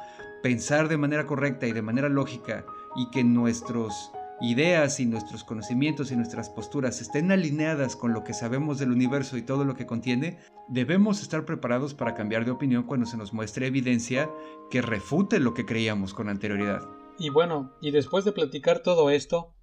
pensar 0.43 0.89
de 0.89 0.97
manera 0.97 1.27
correcta 1.27 1.67
y 1.67 1.73
de 1.73 1.83
manera 1.83 2.09
lógica 2.09 2.65
y 2.97 3.11
que 3.11 3.23
nuestros 3.23 4.11
ideas 4.51 5.01
y 5.01 5.07
nuestros 5.07 5.45
conocimientos 5.45 6.11
y 6.11 6.17
nuestras 6.17 6.51
posturas 6.51 7.01
estén 7.01 7.33
alineadas 7.33 7.97
con 7.97 8.13
lo 8.13 8.25
que 8.25 8.35
sabemos 8.35 8.79
del 8.79 8.91
universo 8.91 9.37
y 9.37 9.43
todo 9.43 9.65
lo 9.65 9.75
que 9.75 9.87
contiene, 9.87 10.39
debemos 10.69 11.23
estar 11.23 11.45
preparados 11.45 11.95
para 11.95 12.15
cambiar 12.15 12.45
de 12.45 12.51
opinión 12.51 12.85
cuando 12.85 13.07
se 13.07 13.17
nos 13.17 13.33
muestre 13.33 13.67
evidencia 13.67 14.31
que 14.71 14.83
refute 14.83 15.41
lo 15.41 15.55
que 15.55 15.67
creíamos 15.67 16.15
con 16.15 16.29
anterioridad. 16.29 16.83
Y 17.19 17.31
bueno, 17.31 17.73
y 17.81 17.91
después 17.91 18.25
de 18.25 18.33
platicar 18.33 18.81
todo 18.81 19.11
esto, 19.11 19.55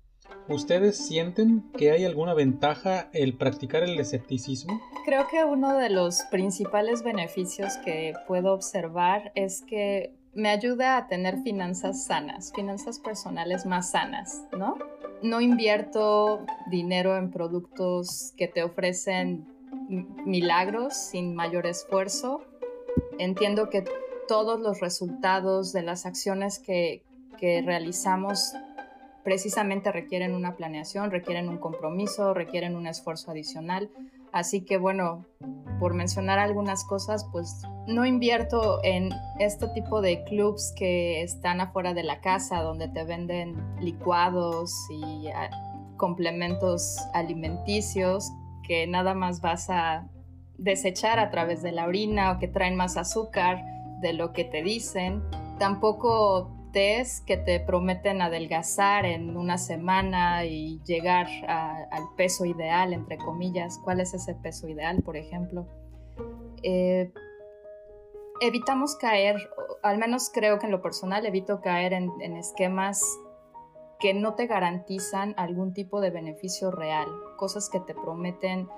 ¿ustedes 0.48 0.98
sienten 1.06 1.70
que 1.78 1.92
hay 1.92 2.06
alguna 2.06 2.34
ventaja 2.34 3.10
el 3.14 3.38
practicar 3.38 3.84
el 3.84 4.00
escepticismo? 4.00 4.80
Creo 5.06 5.28
que 5.30 5.44
uno 5.44 5.78
de 5.78 5.90
los 5.90 6.22
principales 6.32 7.04
beneficios 7.04 7.74
que 7.84 8.14
puedo 8.28 8.54
observar 8.54 9.32
es 9.36 9.64
que 9.68 10.21
me 10.34 10.50
ayuda 10.50 10.98
a 10.98 11.08
tener 11.08 11.40
finanzas 11.44 12.06
sanas, 12.06 12.54
finanzas 12.54 13.00
personales 13.00 13.66
más 13.66 13.92
sanas, 13.92 14.44
¿no? 14.58 14.78
No 15.22 15.42
invierto 15.42 16.46
dinero 16.70 17.18
en 17.18 17.32
productos 17.32 18.34
que 18.38 18.48
te 18.48 18.64
ofrecen 18.64 19.46
milagros 20.26 20.96
sin 20.96 21.36
mayor 21.36 21.68
esfuerzo. 21.68 22.44
Entiendo 23.20 23.70
que 23.70 23.84
todos 24.28 24.60
los 24.60 24.80
resultados 24.80 25.74
de 25.74 25.84
las 25.84 26.06
acciones 26.06 26.60
que, 26.60 27.04
que 27.38 27.62
realizamos 27.62 28.54
precisamente 29.24 29.92
requieren 29.92 30.34
una 30.34 30.56
planeación, 30.56 31.12
requieren 31.12 31.50
un 31.50 31.58
compromiso, 31.58 32.34
requieren 32.34 32.76
un 32.76 32.88
esfuerzo 32.88 33.32
adicional. 33.32 33.90
Así 34.32 34.62
que 34.64 34.78
bueno, 34.78 35.26
por 35.80 35.94
mencionar 35.94 36.40
algunas 36.40 36.86
cosas, 36.86 37.28
pues 37.32 37.64
no 37.88 38.06
invierto 38.06 38.80
en 38.84 39.10
este 39.40 39.68
tipo 39.70 40.02
de 40.02 40.24
clubs 40.26 40.74
que 40.78 41.24
están 41.24 41.60
afuera 41.60 41.94
de 41.94 42.04
la 42.04 42.22
casa, 42.22 42.62
donde 42.62 42.88
te 42.88 43.04
venden 43.04 43.56
licuados 43.80 44.74
y 44.92 45.28
ah, 45.30 45.50
complementos 45.98 46.98
alimenticios 47.14 48.32
que 48.64 48.86
nada 48.88 49.14
más 49.16 49.42
vas 49.42 49.70
a 49.70 50.08
desechar 50.58 51.20
a 51.20 51.32
través 51.32 51.64
de 51.64 51.72
la 51.72 51.86
orina 51.86 52.32
o 52.32 52.40
que 52.40 52.48
traen 52.48 52.76
más 52.76 52.96
azúcar 52.96 53.64
de 54.02 54.14
lo 54.14 54.34
que 54.34 54.44
te 54.44 54.62
dicen. 54.62 55.24
Tampoco 55.58 56.61
que 56.72 57.38
te 57.38 57.60
prometen 57.60 58.22
adelgazar 58.22 59.06
en 59.06 59.36
una 59.36 59.58
semana 59.58 60.46
y 60.46 60.80
llegar 60.86 61.28
al 61.48 62.04
peso 62.16 62.46
ideal, 62.46 62.94
entre 62.94 63.18
comillas. 63.18 63.78
¿Cuál 63.84 64.00
es 64.00 64.13
ese 64.13 64.36
peso 64.36 64.70
ideal, 64.70 65.01
por 65.04 65.18
ejemplo? 65.18 65.68
Eh, 66.63 67.12
evitamos 68.40 68.96
caer, 68.96 69.36
al 69.84 69.98
menos 69.98 70.32
creo 70.34 70.60
que 70.60 70.68
en 70.68 70.72
lo 70.72 70.82
personal 70.82 71.25
evito 71.25 71.60
caer 71.60 71.94
en 71.94 72.38
esquemas 72.38 73.04
que 74.00 74.13
no 74.13 74.36
te 74.36 74.48
garantizan 74.48 75.34
algún 75.38 75.74
tipo 75.74 76.00
de 76.00 76.10
beneficio 76.10 76.72
real, 76.72 77.08
cosas 77.38 77.70
que 77.70 77.82
te 77.82 77.94
prometen 77.94 78.70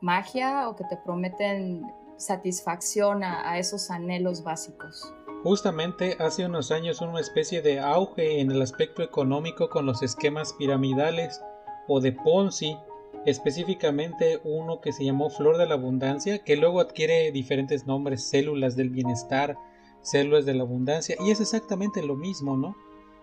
magia 0.00 0.68
o 0.68 0.76
que 0.76 0.84
te 0.84 0.96
prometen 0.96 1.82
satisfacción 2.16 3.24
a 3.24 3.58
esos 3.58 3.90
anhelos 3.90 4.42
básicos. 4.42 5.14
Justamente 5.44 6.16
hace 6.20 6.46
unos 6.46 6.70
años 6.70 7.02
una 7.02 7.20
especie 7.20 7.60
de 7.60 7.78
auge 7.78 8.40
en 8.40 8.50
el 8.50 8.62
aspecto 8.62 9.02
económico 9.02 9.68
con 9.68 9.84
los 9.84 10.02
esquemas 10.02 10.54
piramidales 10.54 11.42
o 11.86 12.00
de 12.00 12.12
Ponzi, 12.12 12.78
específicamente 13.26 14.40
uno 14.42 14.80
que 14.80 14.94
se 14.94 15.04
llamó 15.04 15.28
Flor 15.28 15.58
de 15.58 15.66
la 15.66 15.74
Abundancia, 15.74 16.38
que 16.38 16.56
luego 16.56 16.80
adquiere 16.80 17.30
diferentes 17.30 17.86
nombres, 17.86 18.24
células 18.24 18.74
del 18.74 18.88
bienestar, 18.88 19.58
células 20.00 20.46
de 20.46 20.54
la 20.54 20.62
abundancia, 20.62 21.14
y 21.20 21.30
es 21.30 21.42
exactamente 21.42 22.02
lo 22.02 22.16
mismo, 22.16 22.56
¿no? 22.56 22.74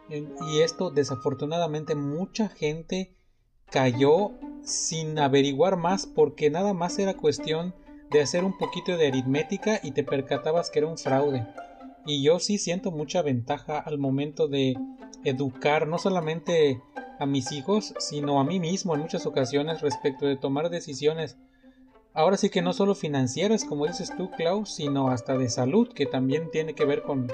Y 0.08 0.62
esto 0.62 0.91
desafortunadamente 0.91 1.96
mucha 1.96 2.50
gente 2.50 3.15
cayó 3.72 4.34
sin 4.63 5.17
averiguar 5.17 5.76
más 5.76 6.06
porque 6.06 6.52
nada 6.52 6.76
más 6.76 7.00
era 7.00 7.15
cuestión 7.15 7.74
de 8.12 8.22
hacer 8.22 8.43
un 8.43 8.56
poquito 8.60 8.96
de 8.96 9.08
aritmética 9.08 9.80
y 9.82 9.89
te 9.89 10.04
percatabas 10.04 10.69
que 10.69 10.78
era 10.78 10.88
un 10.88 11.00
fraude. 11.00 11.48
Y 12.06 12.24
yo 12.24 12.40
sí 12.40 12.58
siento 12.58 12.92
mucha 12.92 13.22
ventaja 13.22 13.80
al 13.80 13.98
momento 13.98 14.48
de 14.48 14.76
educar 15.24 15.88
no 15.88 15.98
solamente 15.98 16.82
a 17.20 17.26
mis 17.26 17.52
hijos, 17.52 17.94
sino 18.00 18.40
a 18.40 18.44
mí 18.44 18.60
mismo 18.60 18.96
en 18.96 19.02
muchas 19.02 19.26
ocasiones 19.28 19.82
respecto 19.82 20.26
de 20.26 20.38
tomar 20.38 20.70
decisiones. 20.70 21.38
Ahora 22.14 22.38
sí 22.38 22.50
que 22.50 22.64
no 22.64 22.74
solo 22.74 22.96
financieras, 22.96 23.64
como 23.64 23.86
dices 23.86 24.12
tú, 24.18 24.32
Klaus, 24.32 24.74
sino 24.74 25.10
hasta 25.10 25.38
de 25.38 25.50
salud, 25.50 25.90
que 25.94 26.08
también 26.08 26.50
tiene 26.52 26.74
que 26.74 26.86
ver 26.86 27.04
con, 27.04 27.28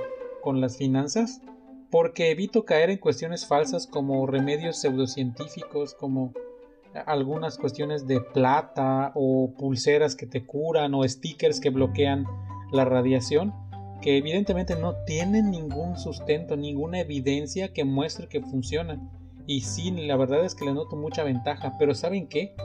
con 0.44 0.60
las 0.60 0.78
finanzas, 0.78 1.42
porque 1.90 2.32
evito 2.32 2.66
caer 2.66 2.90
en 2.90 2.98
cuestiones 2.98 3.48
falsas 3.48 3.88
como 3.88 4.28
remedios 4.28 4.78
pseudocientíficos, 4.78 5.94
como 5.94 6.34
algunas 7.06 7.58
cuestiones 7.58 8.08
de 8.08 8.20
plata 8.20 9.14
o 9.16 9.54
pulseras 9.58 10.16
que 10.16 10.26
te 10.26 10.46
curan 10.46 10.94
o 10.94 11.08
stickers 11.08 11.60
que 11.60 11.70
bloquean 11.70 12.26
la 12.72 12.86
radiación 12.86 13.54
que 14.02 14.18
evidentemente 14.18 14.76
no 14.76 14.96
tienen 15.06 15.52
ningún 15.52 15.98
sustento, 15.98 16.56
ninguna 16.56 17.00
evidencia 17.00 17.74
que 17.74 17.84
muestre 17.84 18.28
que 18.28 18.42
funcionan. 18.42 19.10
Y 19.46 19.62
sí, 19.62 19.92
la 19.92 20.18
verdad 20.18 20.44
es 20.46 20.56
que 20.56 20.66
le 20.66 20.74
noto 20.74 20.96
mucha 20.96 21.24
ventaja, 21.24 21.76
pero 21.80 21.96
¿saben 21.96 22.28
qué? 22.28 22.56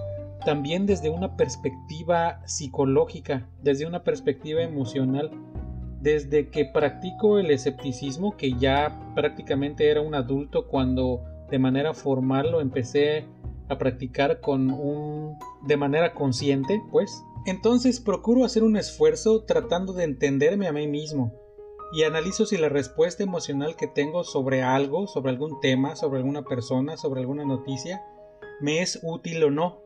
También 0.44 0.86
desde 0.86 1.10
una 1.10 1.36
perspectiva 1.36 2.40
psicológica, 2.46 3.48
desde 3.62 3.86
una 3.86 4.02
perspectiva 4.02 4.62
emocional, 4.62 5.30
desde 6.00 6.48
que 6.48 6.64
practico 6.64 7.38
el 7.38 7.50
escepticismo, 7.52 8.36
que 8.36 8.54
ya 8.54 9.12
prácticamente 9.14 9.88
era 9.88 10.00
un 10.00 10.16
adulto 10.16 10.66
cuando 10.66 11.22
de 11.48 11.60
manera 11.60 11.94
formal 11.94 12.50
lo 12.50 12.60
empecé 12.60 13.24
a 13.72 13.78
practicar 13.78 14.40
con 14.40 14.70
un 14.70 15.36
de 15.62 15.76
manera 15.76 16.14
consciente, 16.14 16.80
pues 16.90 17.24
entonces 17.44 18.00
procuro 18.00 18.44
hacer 18.44 18.62
un 18.62 18.76
esfuerzo 18.76 19.44
tratando 19.44 19.92
de 19.92 20.04
entenderme 20.04 20.68
a 20.68 20.72
mí 20.72 20.86
mismo 20.86 21.32
y 21.92 22.04
analizo 22.04 22.46
si 22.46 22.56
la 22.56 22.70
respuesta 22.70 23.22
emocional 23.22 23.76
que 23.76 23.86
tengo 23.86 24.24
sobre 24.24 24.62
algo, 24.62 25.06
sobre 25.06 25.30
algún 25.30 25.60
tema, 25.60 25.94
sobre 25.94 26.20
alguna 26.20 26.42
persona, 26.42 26.96
sobre 26.96 27.20
alguna 27.20 27.44
noticia, 27.44 28.02
me 28.60 28.80
es 28.80 29.00
útil 29.02 29.44
o 29.44 29.50
no. 29.50 29.82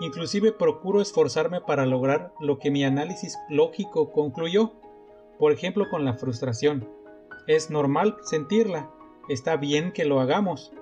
Inclusive 0.00 0.52
procuro 0.52 1.00
esforzarme 1.00 1.60
para 1.60 1.84
lograr 1.84 2.32
lo 2.40 2.58
que 2.58 2.70
mi 2.70 2.84
análisis 2.84 3.36
lógico 3.48 4.12
concluyó. 4.12 4.74
Por 5.38 5.52
ejemplo, 5.52 5.86
con 5.90 6.04
la 6.04 6.14
frustración. 6.14 6.88
Es 7.48 7.70
normal 7.70 8.16
sentirla, 8.22 8.90
está 9.28 9.56
bien 9.56 9.92
que 9.92 10.04
lo 10.04 10.20
hagamos, 10.20 10.72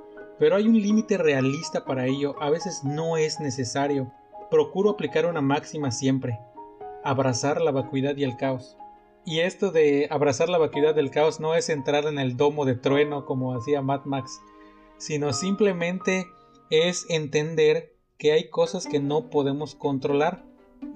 pero 0.40 0.57
hay 0.57 0.66
un 0.66 0.81
límite 0.81 1.18
realista 1.18 1.85
para 1.85 2.07
ello, 2.07 2.35
a 2.42 2.50
veces 2.50 2.83
no 2.83 3.16
es 3.16 3.38
necesario 3.38 4.12
procuro 4.50 4.90
aplicar 4.90 5.24
una 5.26 5.40
máxima 5.40 5.90
siempre, 5.90 6.40
abrazar 7.05 7.61
la 7.61 7.70
vacuidad 7.70 8.16
y 8.16 8.24
el 8.24 8.37
caos. 8.37 8.76
Y 9.24 9.40
esto 9.40 9.70
de 9.70 10.09
abrazar 10.11 10.48
la 10.48 10.59
vacuidad 10.59 10.94
del 10.94 11.11
caos 11.11 11.40
no 11.40 11.55
es 11.55 11.68
entrar 11.68 12.07
en 12.07 12.18
el 12.18 12.37
domo 12.37 12.64
de 12.64 12.74
trueno 12.74 13.24
como 13.24 13.55
hacía 13.55 13.81
Mad 13.81 14.05
Max, 14.05 14.40
sino 14.98 15.33
simplemente 15.33 16.26
es 16.70 17.07
entender 17.09 17.94
que 18.18 18.33
hay 18.33 18.50
cosas 18.50 18.87
que 18.87 18.98
no 18.98 19.31
podemos 19.31 19.74
controlar 19.74 20.44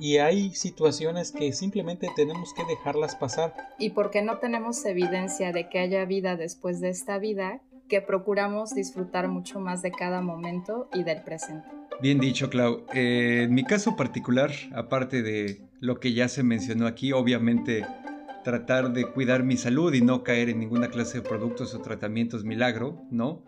y 0.01 0.19
hay 0.19 0.55
situaciones 0.55 1.31
que 1.31 1.53
simplemente 1.53 2.09
tenemos 2.17 2.53
que 2.55 2.65
dejarlas 2.65 3.17
pasar. 3.17 3.55
Y 3.79 3.91
porque 3.91 4.23
no 4.23 4.39
tenemos 4.39 4.85
evidencia 4.85 5.53
de 5.53 5.69
que 5.69 5.79
haya 5.79 6.05
vida 6.07 6.37
después 6.37 6.81
de 6.81 6.89
esta 6.89 7.19
vida, 7.19 7.61
que 7.89 8.01
procuramos 8.01 8.75
disfrutar 8.75 9.29
mucho 9.29 9.61
más 9.61 9.83
de 9.83 9.93
cada 9.93 10.21
momento 10.21 10.89
y 10.93 11.03
del 11.03 11.23
presente. 11.23 11.69
Bien 12.01 12.19
dicho, 12.19 12.51
Clau. 12.51 12.87
Eh, 12.93 13.43
en 13.45 13.55
mi 13.55 13.65
caso 13.65 13.97
particular, 13.97 14.51
aparte 14.75 15.23
de 15.23 15.61
lo 15.81 16.01
que 16.01 16.13
ya 16.13 16.29
se 16.29 16.43
mencionó 16.43 16.87
aquí, 16.87 17.13
obviamente 17.13 17.87
tratar 18.43 18.93
de 18.93 19.07
cuidar 19.07 19.43
mi 19.43 19.57
salud 19.57 19.93
y 19.95 20.03
no 20.03 20.23
caer 20.23 20.51
en 20.51 20.61
ninguna 20.61 20.89
clase 20.89 21.19
de 21.19 21.29
productos 21.29 21.75
o 21.75 21.81
tratamientos 21.81 22.45
milagro, 22.45 23.03
¿no? 23.11 23.43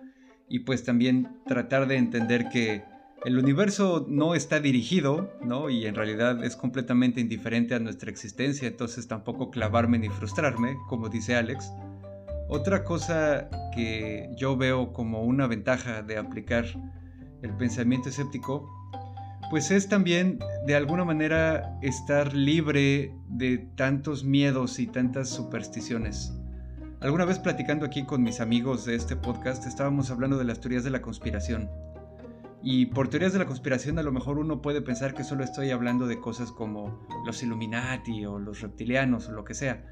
Y 0.48 0.60
pues 0.60 0.84
también 0.84 1.40
tratar 1.46 1.86
de 1.86 1.96
entender 1.96 2.48
que 2.48 2.84
el 3.24 3.38
universo 3.38 4.06
no 4.08 4.34
está 4.34 4.60
dirigido, 4.60 5.32
¿no? 5.42 5.68
Y 5.68 5.86
en 5.86 5.94
realidad 5.94 6.42
es 6.44 6.56
completamente 6.56 7.20
indiferente 7.20 7.74
a 7.74 7.78
nuestra 7.78 8.10
existencia, 8.10 8.68
entonces 8.68 9.08
tampoco 9.08 9.50
clavarme 9.50 9.98
ni 9.98 10.08
frustrarme, 10.08 10.76
como 10.88 11.08
dice 11.08 11.34
Alex. 11.34 11.72
Otra 12.48 12.84
cosa 12.84 13.48
que 13.76 14.30
yo 14.36 14.56
veo 14.56 14.92
como 14.92 15.22
una 15.22 15.46
ventaja 15.46 16.02
de 16.02 16.16
aplicar 16.16 16.64
el 17.42 17.52
pensamiento 17.56 18.08
escéptico, 18.08 18.68
pues 19.50 19.70
es 19.70 19.88
también 19.88 20.40
de 20.66 20.74
alguna 20.74 21.04
manera 21.04 21.78
estar 21.82 22.34
libre 22.34 23.14
de 23.28 23.58
tantos 23.76 24.24
miedos 24.24 24.78
y 24.80 24.86
tantas 24.86 25.28
supersticiones. 25.28 26.32
Alguna 27.00 27.26
vez 27.26 27.38
platicando 27.38 27.84
aquí 27.86 28.04
con 28.04 28.22
mis 28.22 28.40
amigos 28.40 28.86
de 28.86 28.96
este 28.96 29.14
podcast 29.14 29.66
estábamos 29.66 30.10
hablando 30.10 30.38
de 30.38 30.44
las 30.44 30.60
teorías 30.60 30.82
de 30.82 30.90
la 30.90 31.02
conspiración. 31.02 31.70
Y 32.68 32.86
por 32.86 33.06
teorías 33.06 33.32
de 33.32 33.38
la 33.38 33.46
conspiración 33.46 33.96
a 34.00 34.02
lo 34.02 34.10
mejor 34.10 34.40
uno 34.40 34.60
puede 34.60 34.82
pensar 34.82 35.14
que 35.14 35.22
solo 35.22 35.44
estoy 35.44 35.70
hablando 35.70 36.08
de 36.08 36.18
cosas 36.18 36.50
como 36.50 37.06
los 37.24 37.40
Illuminati 37.44 38.26
o 38.26 38.40
los 38.40 38.60
reptilianos 38.60 39.28
o 39.28 39.32
lo 39.32 39.44
que 39.44 39.54
sea. 39.54 39.84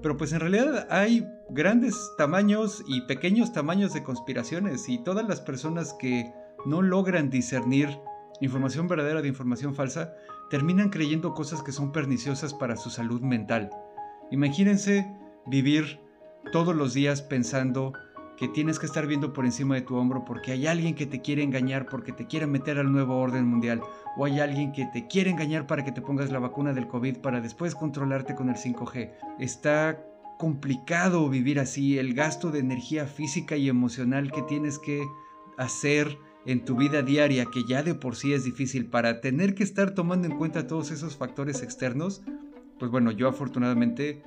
Pero 0.00 0.16
pues 0.16 0.32
en 0.32 0.40
realidad 0.40 0.86
hay 0.88 1.28
grandes 1.50 1.94
tamaños 2.16 2.82
y 2.88 3.02
pequeños 3.02 3.52
tamaños 3.52 3.92
de 3.92 4.02
conspiraciones 4.02 4.88
y 4.88 5.04
todas 5.04 5.28
las 5.28 5.42
personas 5.42 5.92
que 6.00 6.32
no 6.64 6.80
logran 6.80 7.28
discernir 7.28 7.90
información 8.40 8.88
verdadera 8.88 9.20
de 9.20 9.28
información 9.28 9.74
falsa, 9.74 10.14
terminan 10.48 10.88
creyendo 10.88 11.34
cosas 11.34 11.62
que 11.62 11.72
son 11.72 11.92
perniciosas 11.92 12.54
para 12.54 12.78
su 12.78 12.88
salud 12.88 13.20
mental. 13.20 13.68
Imagínense 14.30 15.06
vivir 15.44 16.00
todos 16.50 16.74
los 16.74 16.94
días 16.94 17.20
pensando 17.20 17.92
que 18.42 18.48
tienes 18.48 18.80
que 18.80 18.86
estar 18.86 19.06
viendo 19.06 19.32
por 19.32 19.44
encima 19.44 19.76
de 19.76 19.82
tu 19.82 19.94
hombro 19.94 20.24
porque 20.24 20.50
hay 20.50 20.66
alguien 20.66 20.96
que 20.96 21.06
te 21.06 21.20
quiere 21.20 21.44
engañar 21.44 21.86
porque 21.86 22.10
te 22.10 22.26
quiere 22.26 22.48
meter 22.48 22.76
al 22.76 22.90
nuevo 22.90 23.16
orden 23.20 23.46
mundial 23.46 23.82
o 24.16 24.24
hay 24.24 24.40
alguien 24.40 24.72
que 24.72 24.84
te 24.84 25.06
quiere 25.06 25.30
engañar 25.30 25.68
para 25.68 25.84
que 25.84 25.92
te 25.92 26.02
pongas 26.02 26.32
la 26.32 26.40
vacuna 26.40 26.72
del 26.72 26.88
COVID 26.88 27.18
para 27.18 27.40
después 27.40 27.76
controlarte 27.76 28.34
con 28.34 28.48
el 28.48 28.56
5G. 28.56 29.12
Está 29.38 30.04
complicado 30.40 31.28
vivir 31.28 31.60
así, 31.60 32.00
el 32.00 32.14
gasto 32.14 32.50
de 32.50 32.58
energía 32.58 33.06
física 33.06 33.54
y 33.54 33.68
emocional 33.68 34.32
que 34.32 34.42
tienes 34.42 34.80
que 34.80 35.04
hacer 35.56 36.18
en 36.44 36.64
tu 36.64 36.74
vida 36.74 37.02
diaria, 37.02 37.44
que 37.44 37.62
ya 37.68 37.84
de 37.84 37.94
por 37.94 38.16
sí 38.16 38.32
es 38.32 38.42
difícil, 38.42 38.86
para 38.86 39.20
tener 39.20 39.54
que 39.54 39.62
estar 39.62 39.92
tomando 39.92 40.26
en 40.26 40.36
cuenta 40.36 40.66
todos 40.66 40.90
esos 40.90 41.16
factores 41.16 41.62
externos, 41.62 42.22
pues 42.80 42.90
bueno, 42.90 43.12
yo 43.12 43.28
afortunadamente 43.28 44.20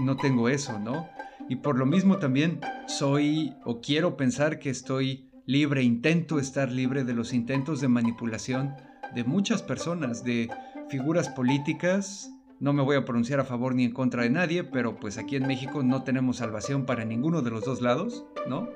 no 0.00 0.16
tengo 0.16 0.48
eso, 0.48 0.80
¿no? 0.80 1.06
Y 1.48 1.56
por 1.56 1.78
lo 1.78 1.86
mismo 1.86 2.18
también 2.18 2.60
soy 2.86 3.54
o 3.64 3.80
quiero 3.80 4.16
pensar 4.16 4.58
que 4.58 4.70
estoy 4.70 5.28
libre, 5.46 5.82
intento 5.82 6.38
estar 6.38 6.70
libre 6.70 7.04
de 7.04 7.14
los 7.14 7.32
intentos 7.32 7.80
de 7.80 7.88
manipulación 7.88 8.74
de 9.14 9.24
muchas 9.24 9.62
personas, 9.62 10.24
de 10.24 10.48
figuras 10.88 11.28
políticas. 11.28 12.32
No 12.60 12.72
me 12.72 12.82
voy 12.82 12.96
a 12.96 13.04
pronunciar 13.04 13.40
a 13.40 13.44
favor 13.44 13.74
ni 13.74 13.84
en 13.84 13.92
contra 13.92 14.22
de 14.22 14.30
nadie, 14.30 14.64
pero 14.64 14.96
pues 14.96 15.18
aquí 15.18 15.36
en 15.36 15.46
México 15.46 15.82
no 15.82 16.04
tenemos 16.04 16.36
salvación 16.38 16.86
para 16.86 17.04
ninguno 17.04 17.42
de 17.42 17.50
los 17.50 17.64
dos 17.64 17.82
lados, 17.82 18.24
¿no? 18.48 18.68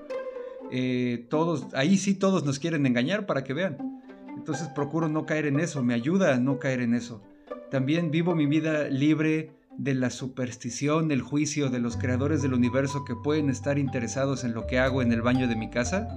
Eh, 0.70 1.26
todos, 1.30 1.72
ahí 1.74 1.96
sí 1.96 2.14
todos 2.14 2.44
nos 2.44 2.58
quieren 2.58 2.84
engañar 2.86 3.26
para 3.26 3.44
que 3.44 3.54
vean. 3.54 4.02
Entonces 4.36 4.68
procuro 4.68 5.08
no 5.08 5.24
caer 5.24 5.46
en 5.46 5.60
eso, 5.60 5.82
me 5.82 5.94
ayuda 5.94 6.34
a 6.34 6.38
no 6.38 6.58
caer 6.58 6.80
en 6.80 6.94
eso. 6.94 7.22
También 7.70 8.10
vivo 8.10 8.34
mi 8.34 8.46
vida 8.46 8.88
libre 8.88 9.50
de 9.78 9.94
la 9.94 10.10
superstición, 10.10 11.10
el 11.10 11.22
juicio 11.22 11.68
de 11.70 11.78
los 11.78 11.96
creadores 11.96 12.42
del 12.42 12.54
universo 12.54 13.04
que 13.04 13.14
pueden 13.14 13.50
estar 13.50 13.78
interesados 13.78 14.44
en 14.44 14.54
lo 14.54 14.66
que 14.66 14.78
hago 14.78 15.02
en 15.02 15.12
el 15.12 15.22
baño 15.22 15.48
de 15.48 15.56
mi 15.56 15.70
casa 15.70 16.08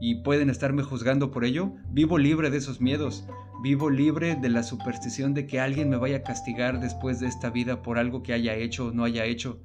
y 0.00 0.22
pueden 0.22 0.48
estarme 0.48 0.82
juzgando 0.82 1.30
por 1.30 1.44
ello. 1.44 1.72
Vivo 1.90 2.18
libre 2.18 2.50
de 2.50 2.56
esos 2.56 2.80
miedos, 2.80 3.26
vivo 3.62 3.90
libre 3.90 4.36
de 4.36 4.48
la 4.48 4.62
superstición 4.62 5.34
de 5.34 5.46
que 5.46 5.60
alguien 5.60 5.90
me 5.90 5.98
vaya 5.98 6.18
a 6.18 6.22
castigar 6.22 6.80
después 6.80 7.20
de 7.20 7.26
esta 7.26 7.50
vida 7.50 7.82
por 7.82 7.98
algo 7.98 8.22
que 8.22 8.32
haya 8.32 8.54
hecho 8.54 8.86
o 8.86 8.92
no 8.92 9.04
haya 9.04 9.24
hecho. 9.26 9.60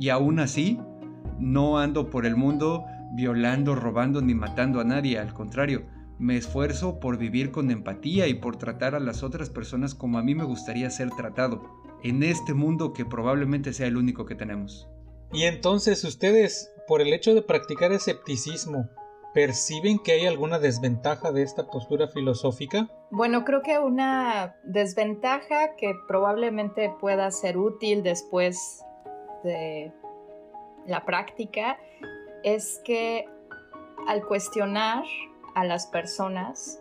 Y 0.00 0.08
aún 0.08 0.40
así, 0.40 0.78
no 1.38 1.78
ando 1.78 2.10
por 2.10 2.26
el 2.26 2.36
mundo 2.36 2.84
violando, 3.14 3.74
robando 3.74 4.20
ni 4.20 4.34
matando 4.34 4.80
a 4.80 4.84
nadie, 4.84 5.18
al 5.18 5.32
contrario, 5.32 5.86
me 6.18 6.36
esfuerzo 6.36 6.98
por 6.98 7.18
vivir 7.18 7.50
con 7.50 7.70
empatía 7.70 8.26
y 8.26 8.34
por 8.34 8.56
tratar 8.56 8.94
a 8.94 9.00
las 9.00 9.22
otras 9.22 9.50
personas 9.50 9.94
como 9.94 10.18
a 10.18 10.22
mí 10.22 10.34
me 10.34 10.44
gustaría 10.44 10.90
ser 10.90 11.10
tratado, 11.10 11.85
en 12.08 12.22
este 12.22 12.54
mundo 12.54 12.92
que 12.92 13.04
probablemente 13.04 13.72
sea 13.72 13.86
el 13.86 13.96
único 13.96 14.26
que 14.26 14.34
tenemos. 14.34 14.88
Y 15.32 15.44
entonces 15.44 16.04
ustedes, 16.04 16.72
por 16.86 17.00
el 17.00 17.12
hecho 17.12 17.34
de 17.34 17.42
practicar 17.42 17.92
escepticismo, 17.92 18.88
¿perciben 19.34 19.98
que 19.98 20.12
hay 20.12 20.26
alguna 20.26 20.58
desventaja 20.58 21.32
de 21.32 21.42
esta 21.42 21.66
postura 21.66 22.08
filosófica? 22.08 22.88
Bueno, 23.10 23.44
creo 23.44 23.62
que 23.62 23.78
una 23.78 24.56
desventaja 24.64 25.76
que 25.76 25.94
probablemente 26.08 26.94
pueda 27.00 27.30
ser 27.30 27.58
útil 27.58 28.02
después 28.02 28.82
de 29.44 29.92
la 30.86 31.04
práctica 31.04 31.78
es 32.44 32.80
que 32.84 33.26
al 34.06 34.24
cuestionar 34.24 35.04
a 35.54 35.64
las 35.64 35.86
personas, 35.86 36.80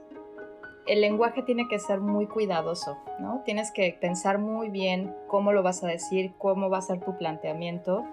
el 0.88 1.02
lenguaje 1.02 1.42
tiene 1.42 1.68
que 1.68 1.80
ser 1.80 2.00
muy 2.00 2.28
cuidadoso, 2.28 2.98
¿no? 3.20 3.42
Tienes 3.46 3.72
que 3.72 3.98
pensar 4.00 4.38
muy 4.38 4.70
bien 4.70 5.16
cómo 5.28 5.52
lo 5.52 5.64
vas 5.64 5.84
a 5.84 5.88
decir, 5.88 6.34
cómo 6.38 6.70
va 6.70 6.80
a 6.80 6.82
ser 6.82 7.00
tu 7.00 7.18
planteamiento, 7.18 8.06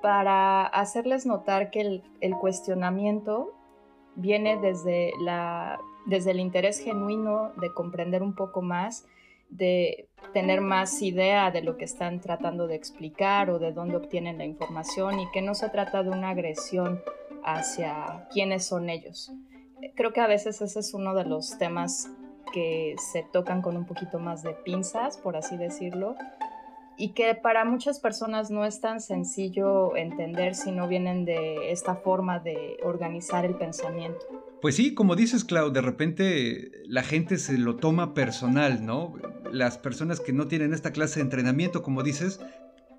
para 0.00 0.66
hacerles 0.66 1.26
notar 1.26 1.70
que 1.70 2.02
el, 2.20 2.34
cuestionamiento 2.40 3.52
viene 4.16 4.56
desde, 4.56 5.12
desde 6.06 6.30
el 6.32 6.40
interés 6.40 6.80
genuino 6.80 7.52
de 7.60 7.72
comprender 7.72 8.22
un 8.22 8.34
poco 8.34 8.62
más 8.62 9.06
de 9.52 10.08
tener 10.32 10.62
más 10.62 11.02
idea 11.02 11.50
de 11.50 11.62
lo 11.62 11.76
que 11.76 11.84
están 11.84 12.20
tratando 12.20 12.66
de 12.66 12.74
explicar 12.74 13.50
o 13.50 13.58
de 13.58 13.72
dónde 13.72 13.96
obtienen 13.96 14.38
la 14.38 14.46
información 14.46 15.20
y 15.20 15.30
que 15.30 15.42
no 15.42 15.54
se 15.54 15.68
trata 15.68 16.02
de 16.02 16.08
una 16.08 16.30
agresión 16.30 17.02
hacia 17.44 18.26
quiénes 18.32 18.66
son 18.66 18.88
ellos. 18.88 19.30
Creo 19.96 20.12
que 20.12 20.20
a 20.20 20.26
veces 20.26 20.60
ese 20.62 20.80
es 20.80 20.94
uno 20.94 21.14
de 21.14 21.24
los 21.24 21.58
temas 21.58 22.10
que 22.52 22.94
se 23.12 23.24
tocan 23.32 23.62
con 23.62 23.76
un 23.76 23.86
poquito 23.86 24.18
más 24.18 24.42
de 24.42 24.52
pinzas, 24.52 25.16
por 25.16 25.36
así 25.36 25.56
decirlo, 25.56 26.14
y 26.96 27.14
que 27.14 27.34
para 27.34 27.64
muchas 27.64 27.98
personas 27.98 28.50
no 28.50 28.64
es 28.64 28.80
tan 28.80 29.00
sencillo 29.00 29.96
entender 29.96 30.54
si 30.54 30.70
no 30.70 30.86
vienen 30.86 31.24
de 31.24 31.72
esta 31.72 31.96
forma 31.96 32.38
de 32.38 32.78
organizar 32.82 33.44
el 33.44 33.56
pensamiento. 33.56 34.20
Pues 34.60 34.76
sí, 34.76 34.94
como 34.94 35.16
dices, 35.16 35.44
Clau, 35.44 35.72
de 35.72 35.80
repente 35.80 36.70
la 36.86 37.02
gente 37.02 37.38
se 37.38 37.58
lo 37.58 37.76
toma 37.76 38.14
personal, 38.14 38.86
¿no? 38.86 39.14
Las 39.50 39.78
personas 39.78 40.20
que 40.20 40.32
no 40.32 40.46
tienen 40.46 40.72
esta 40.72 40.92
clase 40.92 41.18
de 41.18 41.24
entrenamiento, 41.24 41.82
como 41.82 42.04
dices, 42.04 42.40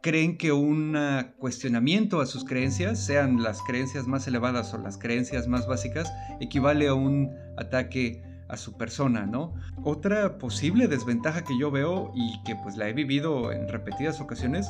creen 0.04 0.38
que 0.38 0.52
un 0.52 0.96
cuestionamiento 1.40 2.20
a 2.20 2.26
sus 2.26 2.44
creencias, 2.44 3.04
sean 3.04 3.42
las 3.42 3.62
creencias 3.62 4.06
más 4.06 4.28
elevadas 4.28 4.74
o 4.74 4.78
las 4.78 4.98
creencias 4.98 5.48
más 5.48 5.66
básicas, 5.66 6.12
equivale 6.42 6.90
a 6.90 6.94
un 6.94 7.32
ataque 7.58 8.22
a 8.50 8.58
su 8.58 8.78
persona, 8.78 9.26
¿no? 9.26 9.54
Otra 9.84 10.38
posible 10.38 10.90
desventaja 10.90 11.46
que 11.46 11.58
yo 11.58 11.72
veo 11.72 12.12
y 12.16 12.44
que 12.44 12.56
pues 12.58 12.76
la 12.76 12.90
he 12.90 12.94
vivido 12.94 13.54
en 13.54 13.70
repetidas 13.70 14.20
ocasiones, 14.20 14.70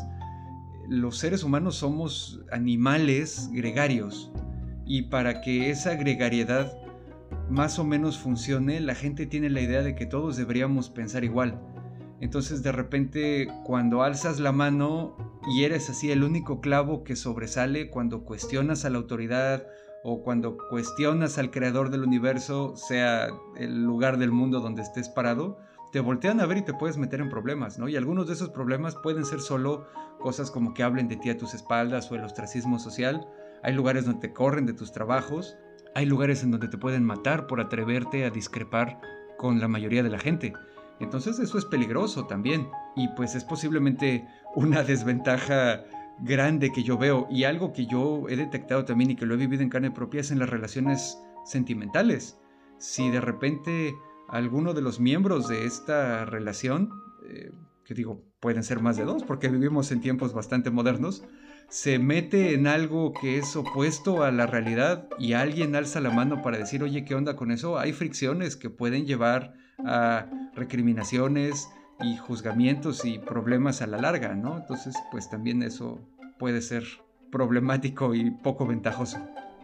los 0.88 1.18
seres 1.18 1.44
humanos 1.44 1.78
somos 1.78 2.40
animales 2.52 3.50
gregarios 3.52 4.32
y 4.86 5.04
para 5.04 5.42
que 5.42 5.72
esa 5.72 5.96
gregariedad 5.96 6.78
más 7.50 7.80
o 7.80 7.84
menos 7.84 8.20
funcione, 8.20 8.80
la 8.82 8.94
gente 8.94 9.26
tiene 9.26 9.50
la 9.50 9.62
idea 9.62 9.82
de 9.82 9.96
que 9.96 10.06
todos 10.06 10.38
deberíamos 10.38 10.92
pensar 10.92 11.24
igual. 11.24 11.60
Entonces 12.24 12.64
de 12.64 12.72
repente 12.72 13.50
cuando 13.66 14.02
alzas 14.02 14.40
la 14.40 14.54
mano 14.54 15.18
y 15.54 15.66
eres 15.66 15.90
así 15.90 16.10
el 16.10 16.24
único 16.24 16.62
clavo 16.62 17.04
que 17.04 17.18
sobresale 17.18 17.90
cuando 17.90 18.24
cuestionas 18.24 18.86
a 18.86 18.90
la 18.90 18.98
autoridad 18.98 19.68
o 20.06 20.24
cuando 20.24 20.58
cuestionas 20.70 21.38
al 21.38 21.52
creador 21.52 21.90
del 21.90 22.04
universo, 22.04 22.78
sea 22.78 23.28
el 23.58 23.84
lugar 23.84 24.20
del 24.20 24.32
mundo 24.32 24.62
donde 24.62 24.84
estés 24.84 25.10
parado, 25.10 25.58
te 25.92 26.00
voltean 26.00 26.40
a 26.40 26.46
ver 26.46 26.60
y 26.60 26.62
te 26.62 26.74
puedes 26.74 26.98
meter 26.98 27.20
en 27.20 27.30
problemas, 27.30 27.78
¿no? 27.78 27.90
Y 27.90 27.98
algunos 27.98 28.28
de 28.28 28.36
esos 28.36 28.52
problemas 28.52 28.96
pueden 28.96 29.26
ser 29.26 29.42
solo 29.42 29.86
cosas 30.22 30.50
como 30.50 30.74
que 30.74 30.84
hablen 30.84 31.10
de 31.10 31.18
ti 31.18 31.30
a 31.30 31.38
tus 31.38 31.54
espaldas 31.54 32.10
o 32.10 32.16
el 32.16 32.24
ostracismo 32.24 32.80
social. 32.80 33.28
Hay 33.64 33.74
lugares 33.74 34.06
donde 34.06 34.22
te 34.30 34.34
corren 34.34 34.66
de 34.66 34.74
tus 34.74 34.94
trabajos, 34.94 35.58
hay 35.94 36.06
lugares 36.06 36.42
en 36.42 36.52
donde 36.52 36.70
te 36.70 36.78
pueden 36.78 37.04
matar 37.04 37.48
por 37.48 37.60
atreverte 37.60 38.24
a 38.24 38.30
discrepar 38.30 39.02
con 39.38 39.60
la 39.60 39.68
mayoría 39.68 40.04
de 40.04 40.10
la 40.10 40.20
gente. 40.20 40.54
Entonces 41.04 41.40
eso 41.40 41.58
es 41.58 41.66
peligroso 41.66 42.26
también. 42.26 42.70
Y 42.96 43.08
pues 43.10 43.36
es 43.36 43.44
posiblemente 43.44 44.28
una 44.56 44.84
desventaja 44.84 45.84
grande 46.20 46.72
que 46.72 46.84
yo 46.84 46.98
veo 46.98 47.28
y 47.30 47.44
algo 47.44 47.74
que 47.74 47.86
yo 47.86 48.28
he 48.30 48.36
detectado 48.36 48.86
también 48.86 49.12
y 49.12 49.16
que 49.16 49.26
lo 49.26 49.34
he 49.34 49.38
vivido 49.38 49.64
en 49.64 49.70
carne 49.70 49.92
propia 49.92 50.22
es 50.22 50.32
en 50.32 50.40
las 50.40 50.50
relaciones 50.50 51.18
sentimentales. 51.46 52.40
Si 52.78 53.10
de 53.10 53.22
repente 53.22 53.94
alguno 54.30 54.74
de 54.74 54.82
los 54.82 55.00
miembros 55.00 55.48
de 55.48 55.66
esta 55.66 56.26
relación, 56.26 56.90
eh, 57.26 57.52
que 57.84 57.94
digo, 57.94 58.24
pueden 58.40 58.64
ser 58.64 58.80
más 58.80 58.98
de 58.98 59.06
dos 59.06 59.24
porque 59.24 59.50
vivimos 59.50 59.92
en 59.92 60.02
tiempos 60.02 60.34
bastante 60.34 60.72
modernos, 60.72 61.24
se 61.70 61.98
mete 61.98 62.54
en 62.54 62.68
algo 62.68 63.14
que 63.14 63.38
es 63.38 63.56
opuesto 63.56 64.24
a 64.24 64.32
la 64.32 64.46
realidad 64.46 65.08
y 65.18 65.34
alguien 65.34 65.76
alza 65.76 66.02
la 66.02 66.12
mano 66.12 66.42
para 66.42 66.58
decir, 66.58 66.84
oye, 66.84 67.04
¿qué 67.06 67.16
onda 67.16 67.36
con 67.36 67.52
eso? 67.52 67.80
Hay 67.80 67.94
fricciones 67.94 68.56
que 68.56 68.70
pueden 68.70 69.06
llevar 69.06 69.54
a 69.86 70.28
recriminaciones 70.56 71.70
y 72.02 72.18
juzgamientos 72.18 73.06
y 73.06 73.20
problemas 73.20 73.82
a 73.82 73.88
la 73.88 73.98
larga, 73.98 74.36
¿no? 74.36 74.58
Entonces, 74.58 74.96
pues 75.12 75.30
también 75.30 75.64
eso 75.64 76.00
puede 76.38 76.62
ser 76.62 76.84
problemático 77.32 78.14
y 78.14 78.32
poco 78.32 78.66
ventajoso. 78.66 79.18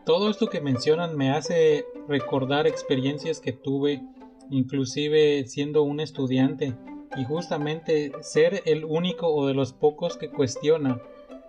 Todo 0.06 0.30
esto 0.30 0.48
que 0.48 0.62
mencionan 0.62 1.16
me 1.16 1.32
hace 1.32 1.86
recordar 2.08 2.68
experiencias 2.68 3.40
que 3.40 3.52
tuve 3.52 4.02
inclusive 4.50 5.46
siendo 5.46 5.84
un 5.84 6.00
estudiante, 6.00 6.76
y 7.16 7.26
justamente 7.26 8.12
ser 8.22 8.62
el 8.66 8.86
único 8.86 9.28
o 9.28 9.48
de 9.48 9.54
los 9.54 9.74
pocos 9.74 10.18
que 10.18 10.30
cuestiona 10.30 11.00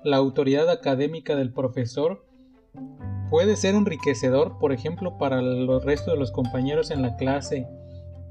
la 0.03 0.17
autoridad 0.17 0.71
académica 0.71 1.37
del 1.37 1.53
profesor 1.53 2.25
puede 3.31 3.57
ser 3.57 3.75
enriquecedor, 3.75 4.59
por 4.59 4.73
ejemplo, 4.73 5.19
para 5.19 5.41
el 5.41 5.83
resto 5.83 6.13
de 6.13 6.17
los 6.17 6.33
compañeros 6.33 6.91
en 6.91 7.03
la 7.03 7.17
clase 7.17 7.69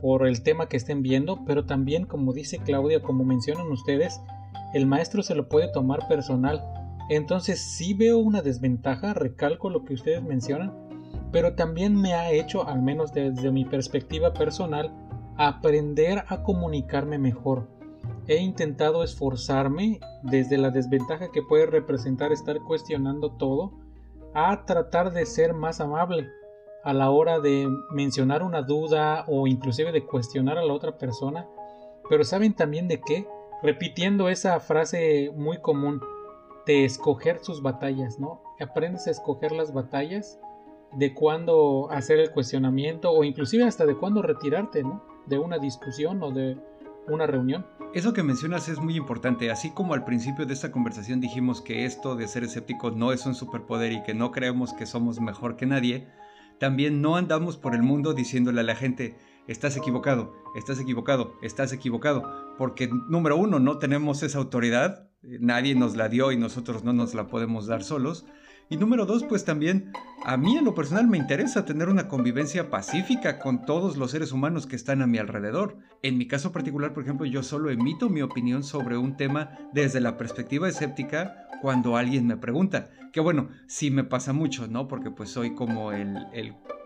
por 0.01 0.27
el 0.27 0.43
tema 0.43 0.67
que 0.67 0.77
estén 0.77 1.01
viendo, 1.01 1.43
pero 1.45 1.65
también, 1.65 2.05
como 2.05 2.33
dice 2.33 2.59
Claudia, 2.59 3.01
como 3.01 3.23
mencionan 3.23 3.71
ustedes, 3.71 4.21
el 4.73 4.85
maestro 4.85 5.23
se 5.23 5.35
lo 5.35 5.49
puede 5.49 5.71
tomar 5.71 6.07
personal. 6.07 6.63
Entonces 7.09 7.59
sí 7.59 7.93
veo 7.93 8.17
una 8.17 8.41
desventaja, 8.41 9.13
recalco 9.13 9.69
lo 9.69 9.83
que 9.83 9.95
ustedes 9.95 10.23
mencionan, 10.23 10.73
pero 11.31 11.55
también 11.55 11.95
me 11.95 12.13
ha 12.13 12.31
hecho, 12.31 12.67
al 12.67 12.81
menos 12.81 13.13
desde 13.13 13.51
mi 13.51 13.65
perspectiva 13.65 14.33
personal, 14.33 14.93
aprender 15.37 16.23
a 16.27 16.43
comunicarme 16.43 17.17
mejor. 17.17 17.67
He 18.27 18.37
intentado 18.37 19.03
esforzarme 19.03 19.99
desde 20.23 20.57
la 20.57 20.69
desventaja 20.69 21.31
que 21.31 21.41
puede 21.41 21.65
representar 21.65 22.31
estar 22.31 22.59
cuestionando 22.59 23.31
todo 23.31 23.71
a 24.35 24.65
tratar 24.65 25.11
de 25.11 25.25
ser 25.25 25.53
más 25.53 25.81
amable 25.81 26.27
a 26.83 26.93
la 26.93 27.09
hora 27.09 27.39
de 27.39 27.67
mencionar 27.91 28.43
una 28.43 28.61
duda 28.61 29.25
o 29.27 29.47
inclusive 29.47 29.91
de 29.91 30.05
cuestionar 30.05 30.57
a 30.57 30.63
la 30.63 30.73
otra 30.73 30.97
persona. 30.97 31.47
Pero 32.09 32.23
saben 32.23 32.53
también 32.53 32.87
de 32.87 33.01
qué? 33.01 33.27
Repitiendo 33.61 34.29
esa 34.29 34.59
frase 34.59 35.31
muy 35.35 35.57
común 35.59 36.01
de 36.65 36.85
escoger 36.85 37.39
sus 37.39 37.61
batallas, 37.61 38.19
¿no? 38.19 38.41
Aprendes 38.59 39.07
a 39.07 39.11
escoger 39.11 39.51
las 39.51 39.73
batallas 39.73 40.39
de 40.93 41.13
cuándo 41.13 41.89
hacer 41.91 42.19
el 42.19 42.31
cuestionamiento 42.31 43.11
o 43.11 43.23
inclusive 43.23 43.63
hasta 43.63 43.85
de 43.85 43.95
cuándo 43.95 44.21
retirarte, 44.21 44.83
¿no? 44.83 45.03
De 45.27 45.37
una 45.37 45.59
discusión 45.59 46.21
o 46.23 46.31
de 46.31 46.57
una 47.07 47.27
reunión. 47.27 47.65
Eso 47.93 48.13
que 48.13 48.23
mencionas 48.23 48.69
es 48.69 48.79
muy 48.79 48.95
importante, 48.95 49.49
así 49.49 49.71
como 49.71 49.93
al 49.93 50.05
principio 50.05 50.45
de 50.45 50.53
esta 50.53 50.71
conversación 50.71 51.19
dijimos 51.19 51.61
que 51.61 51.85
esto 51.85 52.15
de 52.15 52.27
ser 52.27 52.43
escéptico 52.43 52.91
no 52.91 53.11
es 53.11 53.25
un 53.25 53.33
superpoder 53.33 53.91
y 53.91 54.03
que 54.03 54.13
no 54.13 54.31
creemos 54.31 54.73
que 54.73 54.85
somos 54.85 55.19
mejor 55.19 55.55
que 55.55 55.65
nadie, 55.65 56.07
también 56.59 57.01
no 57.01 57.15
andamos 57.15 57.57
por 57.57 57.73
el 57.73 57.83
mundo 57.83 58.13
diciéndole 58.13 58.61
a 58.61 58.63
la 58.63 58.75
gente, 58.75 59.15
estás 59.47 59.77
equivocado, 59.77 60.33
estás 60.55 60.79
equivocado, 60.79 61.33
estás 61.41 61.73
equivocado, 61.73 62.53
porque 62.57 62.87
número 62.87 63.37
uno, 63.37 63.59
no 63.59 63.77
tenemos 63.79 64.21
esa 64.23 64.37
autoridad, 64.37 65.09
eh, 65.23 65.37
nadie 65.41 65.75
nos 65.75 65.95
la 65.95 66.09
dio 66.09 66.31
y 66.31 66.37
nosotros 66.37 66.83
no 66.83 66.93
nos 66.93 67.13
la 67.13 67.27
podemos 67.27 67.65
dar 67.65 67.83
solos. 67.83 68.25
Y 68.71 68.77
número 68.77 69.07
dos, 69.07 69.23
pues 69.23 69.45
también 69.45 69.91
a 70.23 70.37
mí 70.37 70.55
en 70.55 70.63
lo 70.63 70.75
personal 70.75 71.07
me 71.07 71.17
interesa 71.17 71.65
tener 71.65 71.89
una 71.89 72.07
convivencia 72.07 72.69
pacífica 72.69 73.39
con 73.39 73.65
todos 73.65 73.97
los 73.97 74.11
seres 74.11 74.31
humanos 74.31 74.67
que 74.67 74.75
están 74.75 75.01
a 75.01 75.07
mi 75.07 75.17
alrededor. 75.17 75.79
En 76.03 76.19
mi 76.19 76.27
caso 76.27 76.51
particular, 76.51 76.93
por 76.93 77.01
ejemplo, 77.01 77.25
yo 77.25 77.41
solo 77.41 77.71
emito 77.71 78.09
mi 78.09 78.21
opinión 78.21 78.63
sobre 78.63 78.95
un 78.95 79.17
tema 79.17 79.57
desde 79.73 80.01
la 80.01 80.17
perspectiva 80.17 80.69
escéptica 80.69 81.47
cuando 81.63 81.97
alguien 81.97 82.27
me 82.27 82.37
pregunta. 82.37 82.91
Que 83.11 83.21
bueno, 83.21 83.49
sí 83.65 83.89
me 83.89 84.03
pasa 84.03 84.33
mucho, 84.33 84.67
¿no? 84.67 84.87
Porque 84.87 85.09
pues 85.09 85.31
soy 85.31 85.55
como 85.55 85.91
el. 85.91 86.15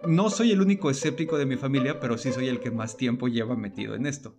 No 0.08 0.30
soy 0.30 0.52
el 0.52 0.62
único 0.62 0.89
escéptico 0.89 1.38
de 1.38 1.46
mi 1.46 1.58
familia, 1.58 2.00
pero 2.00 2.17
sí 2.17 2.32
soy 2.32 2.48
el 2.48 2.62
que 2.62 2.72
más 2.72 2.96
tiempo 2.96 3.28
lleva 3.28 3.58
metido 3.58 3.96
en 3.96 4.06
esto. 4.06 4.38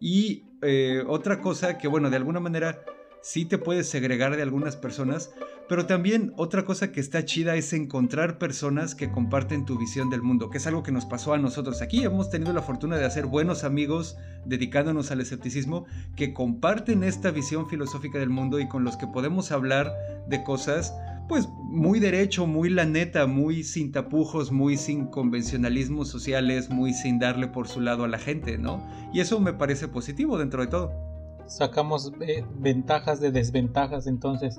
Y 0.00 0.44
eh, 0.62 1.02
otra 1.08 1.40
cosa 1.40 1.76
que 1.76 1.88
bueno, 1.88 2.08
de 2.08 2.16
alguna 2.16 2.38
manera 2.38 2.84
sí 3.28 3.44
te 3.44 3.58
puedes 3.58 3.86
segregar 3.90 4.36
de 4.36 4.42
algunas 4.42 4.74
personas, 4.76 5.34
pero 5.68 5.84
también 5.84 6.32
otra 6.38 6.64
cosa 6.64 6.92
que 6.92 7.00
está 7.00 7.26
chida 7.26 7.56
es 7.56 7.74
encontrar 7.74 8.38
personas 8.38 8.94
que 8.94 9.10
comparten 9.10 9.66
tu 9.66 9.78
visión 9.78 10.08
del 10.08 10.22
mundo, 10.22 10.48
que 10.48 10.56
es 10.56 10.66
algo 10.66 10.82
que 10.82 10.92
nos 10.92 11.04
pasó 11.04 11.34
a 11.34 11.38
nosotros 11.38 11.82
aquí. 11.82 12.02
Hemos 12.02 12.30
tenido 12.30 12.54
la 12.54 12.62
fortuna 12.62 12.96
de 12.96 13.04
hacer 13.04 13.26
buenos 13.26 13.64
amigos 13.64 14.16
dedicándonos 14.46 15.10
al 15.10 15.20
escepticismo 15.20 15.84
que 16.16 16.32
comparten 16.32 17.04
esta 17.04 17.30
visión 17.30 17.68
filosófica 17.68 18.18
del 18.18 18.30
mundo 18.30 18.60
y 18.60 18.68
con 18.68 18.82
los 18.82 18.96
que 18.96 19.06
podemos 19.06 19.52
hablar 19.52 19.92
de 20.26 20.42
cosas 20.42 20.94
pues 21.28 21.50
muy 21.64 22.00
derecho, 22.00 22.46
muy 22.46 22.70
la 22.70 22.86
neta, 22.86 23.26
muy 23.26 23.62
sin 23.62 23.92
tapujos, 23.92 24.50
muy 24.50 24.78
sin 24.78 25.08
convencionalismos 25.08 26.08
sociales, 26.08 26.70
muy 26.70 26.94
sin 26.94 27.18
darle 27.18 27.48
por 27.48 27.68
su 27.68 27.82
lado 27.82 28.04
a 28.04 28.08
la 28.08 28.18
gente, 28.18 28.56
¿no? 28.56 28.82
Y 29.12 29.20
eso 29.20 29.38
me 29.38 29.52
parece 29.52 29.86
positivo 29.86 30.38
dentro 30.38 30.62
de 30.62 30.68
todo 30.68 31.17
sacamos 31.48 32.12
eh, 32.20 32.44
ventajas 32.54 33.20
de 33.20 33.32
desventajas. 33.32 34.06
Entonces, 34.06 34.58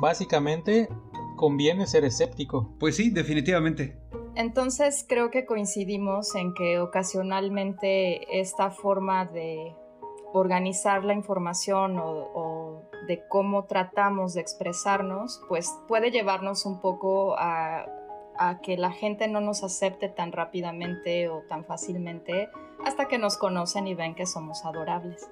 básicamente, 0.00 0.88
conviene 1.36 1.86
ser 1.86 2.04
escéptico. 2.04 2.74
Pues 2.78 2.96
sí, 2.96 3.10
definitivamente. 3.10 3.96
Entonces, 4.34 5.04
creo 5.08 5.30
que 5.30 5.46
coincidimos 5.46 6.34
en 6.34 6.54
que 6.54 6.78
ocasionalmente 6.78 8.40
esta 8.40 8.70
forma 8.70 9.24
de 9.26 9.74
organizar 10.32 11.04
la 11.04 11.14
información 11.14 11.98
o, 11.98 12.82
de 13.06 13.26
cómo 13.28 13.64
tratamos 13.64 14.34
de 14.34 14.42
expresarnos, 14.42 15.40
pues 15.48 15.74
puede 15.88 16.10
llevarnos 16.10 16.66
un 16.66 16.80
poco 16.80 17.34
a 17.38 17.86
que 18.62 18.76
la 18.76 18.92
gente 18.92 19.26
no 19.28 19.40
nos 19.40 19.64
acepte 19.64 20.08
tan 20.08 20.30
rápidamente 20.30 21.28
o 21.28 21.42
tan 21.48 21.64
fácilmente 21.64 22.48
hasta 22.84 23.08
que 23.08 23.18
nos 23.18 23.36
conocen 23.36 23.86
y 23.86 23.94
ven 23.94 24.14
que 24.14 24.26
somos 24.26 24.64
adorables. 24.64 25.28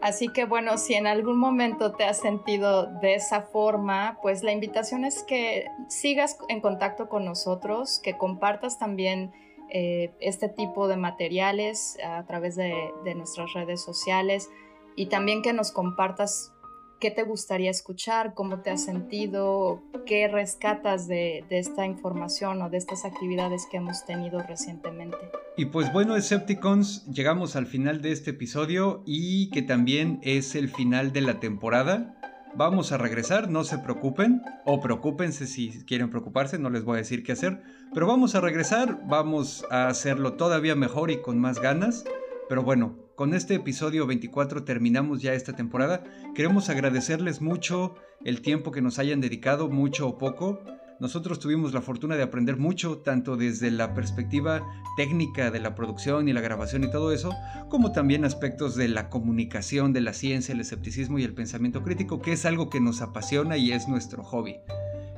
Así 0.00 0.28
que 0.28 0.46
bueno, 0.46 0.78
si 0.78 0.94
en 0.94 1.06
algún 1.06 1.38
momento 1.38 1.92
te 1.92 2.04
has 2.04 2.18
sentido 2.18 2.86
de 3.00 3.14
esa 3.14 3.42
forma, 3.42 4.18
pues 4.22 4.42
la 4.42 4.52
invitación 4.52 5.04
es 5.04 5.22
que 5.22 5.66
sigas 5.88 6.38
en 6.48 6.60
contacto 6.60 7.08
con 7.08 7.24
nosotros, 7.24 8.00
que 8.02 8.16
compartas 8.16 8.78
también 8.78 9.32
eh, 9.68 10.12
este 10.20 10.48
tipo 10.48 10.88
de 10.88 10.96
materiales 10.96 11.98
a 12.04 12.24
través 12.24 12.56
de 12.56 13.14
nuestras 13.14 13.52
redes 13.52 13.82
sociales 13.82 14.48
y 14.96 15.06
también 15.06 15.42
que 15.42 15.52
nos 15.52 15.70
compartas 15.70 16.52
qué 17.00 17.10
te 17.10 17.24
gustaría 17.24 17.70
escuchar, 17.70 18.34
cómo 18.34 18.60
te 18.60 18.70
has 18.70 18.84
sentido, 18.84 19.82
qué 20.06 20.28
rescatas 20.28 21.08
de, 21.08 21.44
esta 21.48 21.86
información 21.86 22.62
o 22.62 22.70
de 22.70 22.76
estas 22.76 23.04
actividades 23.04 23.66
que 23.70 23.78
hemos 23.78 24.04
tenido 24.04 24.40
recientemente. 24.42 25.16
Y 25.56 25.66
pues 25.66 25.92
bueno, 25.92 26.14
Escepticons, 26.14 27.06
llegamos 27.06 27.56
al 27.56 27.66
final 27.66 28.02
de 28.02 28.12
este 28.12 28.30
episodio 28.30 29.02
y 29.06 29.50
que 29.50 29.62
también 29.62 30.20
es 30.22 30.54
el 30.54 30.68
final 30.68 31.12
de 31.12 31.22
la 31.22 31.40
temporada. 31.40 32.16
Vamos 32.54 32.92
a 32.92 32.98
regresar, 32.98 33.48
no 33.48 33.64
se 33.64 33.78
preocupen, 33.78 34.42
o 34.64 34.80
preocúpense 34.80 35.46
si 35.46 35.84
quieren 35.84 36.10
preocuparse, 36.10 36.58
no 36.58 36.68
les 36.68 36.84
voy 36.84 36.96
a 36.96 36.98
decir 36.98 37.22
qué 37.22 37.32
hacer, 37.32 37.62
pero 37.94 38.06
vamos 38.06 38.34
a 38.34 38.40
regresar, 38.40 39.00
vamos 39.06 39.64
a 39.70 39.86
hacerlo 39.86 40.34
todavía 40.34 40.74
mejor 40.74 41.10
y 41.10 41.22
con 41.22 41.38
más 41.38 41.60
ganas. 41.60 42.04
Pero 42.48 42.64
bueno, 42.64 42.96
con 43.20 43.34
este 43.34 43.54
episodio 43.54 44.06
24 44.06 44.64
terminamos 44.64 45.20
ya 45.20 45.34
esta 45.34 45.54
temporada. 45.54 46.02
Queremos 46.34 46.70
agradecerles 46.70 47.42
mucho 47.42 47.96
el 48.24 48.40
tiempo 48.40 48.72
que 48.72 48.80
nos 48.80 48.98
hayan 48.98 49.20
dedicado, 49.20 49.68
mucho 49.68 50.08
o 50.08 50.16
poco. 50.16 50.64
Nosotros 51.00 51.38
tuvimos 51.38 51.74
la 51.74 51.82
fortuna 51.82 52.16
de 52.16 52.22
aprender 52.22 52.56
mucho, 52.56 52.96
tanto 53.00 53.36
desde 53.36 53.70
la 53.70 53.92
perspectiva 53.92 54.66
técnica 54.96 55.50
de 55.50 55.60
la 55.60 55.74
producción 55.74 56.30
y 56.30 56.32
la 56.32 56.40
grabación 56.40 56.82
y 56.82 56.90
todo 56.90 57.12
eso, 57.12 57.34
como 57.68 57.92
también 57.92 58.24
aspectos 58.24 58.74
de 58.74 58.88
la 58.88 59.10
comunicación, 59.10 59.92
de 59.92 60.00
la 60.00 60.14
ciencia, 60.14 60.54
el 60.54 60.60
escepticismo 60.62 61.18
y 61.18 61.24
el 61.24 61.34
pensamiento 61.34 61.82
crítico, 61.82 62.22
que 62.22 62.32
es 62.32 62.46
algo 62.46 62.70
que 62.70 62.80
nos 62.80 63.02
apasiona 63.02 63.58
y 63.58 63.72
es 63.72 63.86
nuestro 63.86 64.22
hobby. 64.24 64.56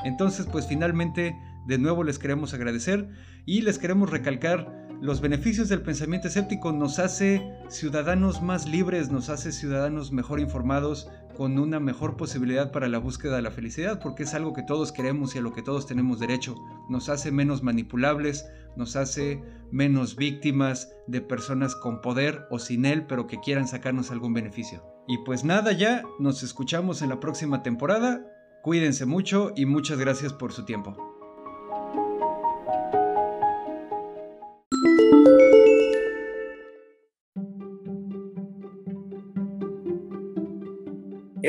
Entonces, 0.05 0.47
pues 0.51 0.67
finalmente, 0.67 1.37
de 1.69 1.79
nuevo 1.79 2.03
les 2.03 2.19
queremos 2.19 2.53
agradecer 2.53 3.09
y 3.47 3.61
les 3.61 3.79
queremos 3.79 4.11
recalcar 4.11 4.82
los 5.03 5.21
beneficios 5.21 5.69
del 5.69 5.83
pensamiento 5.83 6.29
escéptico 6.29 6.71
nos 6.71 7.01
hace 7.01 7.43
ciudadanos 7.69 8.41
más 8.41 8.69
libres, 8.69 9.11
nos 9.11 9.31
hace 9.31 9.51
ciudadanos 9.51 10.13
mejor 10.13 10.39
informados, 10.39 11.11
con 11.37 11.59
una 11.59 11.81
mejor 11.81 12.17
posibilidad 12.17 12.71
para 12.71 12.87
la 12.87 12.99
búsqueda 12.99 13.35
de 13.35 13.43
la 13.43 13.51
felicidad, 13.51 13.99
porque 14.01 14.23
es 14.23 14.35
algo 14.35 14.53
que 14.53 14.63
todos 14.63 14.93
queremos 14.93 15.35
y 15.35 15.39
a 15.39 15.43
lo 15.43 15.53
que 15.53 15.63
todos 15.63 15.87
tenemos 15.87 16.21
derecho. 16.21 16.55
Nos 16.89 17.09
hace 17.09 17.33
menos 17.33 17.65
manipulables, 17.65 18.47
nos 18.77 18.95
hace 18.95 19.43
menos 19.73 20.15
víctimas 20.15 20.93
de 21.09 21.21
personas 21.21 21.75
con 21.75 22.01
poder 22.01 22.47
o 22.51 22.61
sin 22.61 22.85
él, 22.85 23.05
pero 23.09 23.27
que 23.27 23.41
quieran 23.41 23.67
sacarnos 23.67 24.13
algún 24.13 24.35
beneficio. 24.35 24.85
Y 25.09 25.19
pues 25.25 25.43
nada 25.43 25.73
ya, 25.73 26.05
nos 26.21 26.45
escuchamos 26.45 27.03
en 27.03 27.09
la 27.09 27.19
próxima 27.19 27.65
temporada. 27.65 28.25
Cuídense 28.63 29.05
mucho 29.05 29.53
y 29.57 29.67
muchas 29.67 29.99
gracias 29.99 30.33
por 30.33 30.53
su 30.53 30.65
tiempo. 30.65 31.12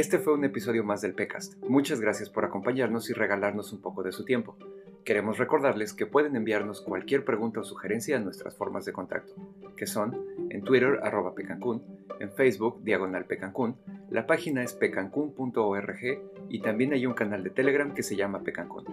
Este 0.04 0.20
fue 0.20 0.34
un 0.34 0.44
episodio 0.44 0.84
más 0.84 1.00
del 1.00 1.14
PECAST. 1.14 1.64
Muchas 1.70 2.02
gracias 2.02 2.30
por 2.30 2.44
acompañarnos 2.44 3.10
y 3.10 3.14
regalarnos 3.14 3.72
un 3.72 3.80
poco 3.80 4.04
de 4.04 4.12
su 4.12 4.26
tiempo. 4.26 4.58
Queremos 5.06 5.38
recordarles 5.38 5.94
que 5.94 6.06
pueden 6.06 6.36
enviarnos 6.36 6.82
cualquier 6.82 7.24
pregunta 7.24 7.62
o 7.62 7.64
sugerencia 7.64 8.18
a 8.18 8.20
nuestras 8.20 8.58
formas 8.58 8.84
de 8.84 8.92
contacto, 8.92 9.34
que 9.78 9.88
son 9.88 10.14
en 10.50 10.62
Twitter 10.66 11.00
arroba 11.04 11.34
pecancún, 11.34 11.84
en 12.20 12.34
Facebook 12.34 12.84
diagonal 12.84 13.24
pecancún, 13.24 13.78
la 14.10 14.28
página 14.28 14.62
es 14.62 14.74
pecancún.org 14.74 16.00
y 16.50 16.60
también 16.60 16.92
hay 16.92 17.06
un 17.06 17.14
canal 17.14 17.42
de 17.42 17.52
Telegram 17.52 17.94
que 17.94 18.04
se 18.04 18.18
llama 18.18 18.44
Pecancún. 18.44 18.84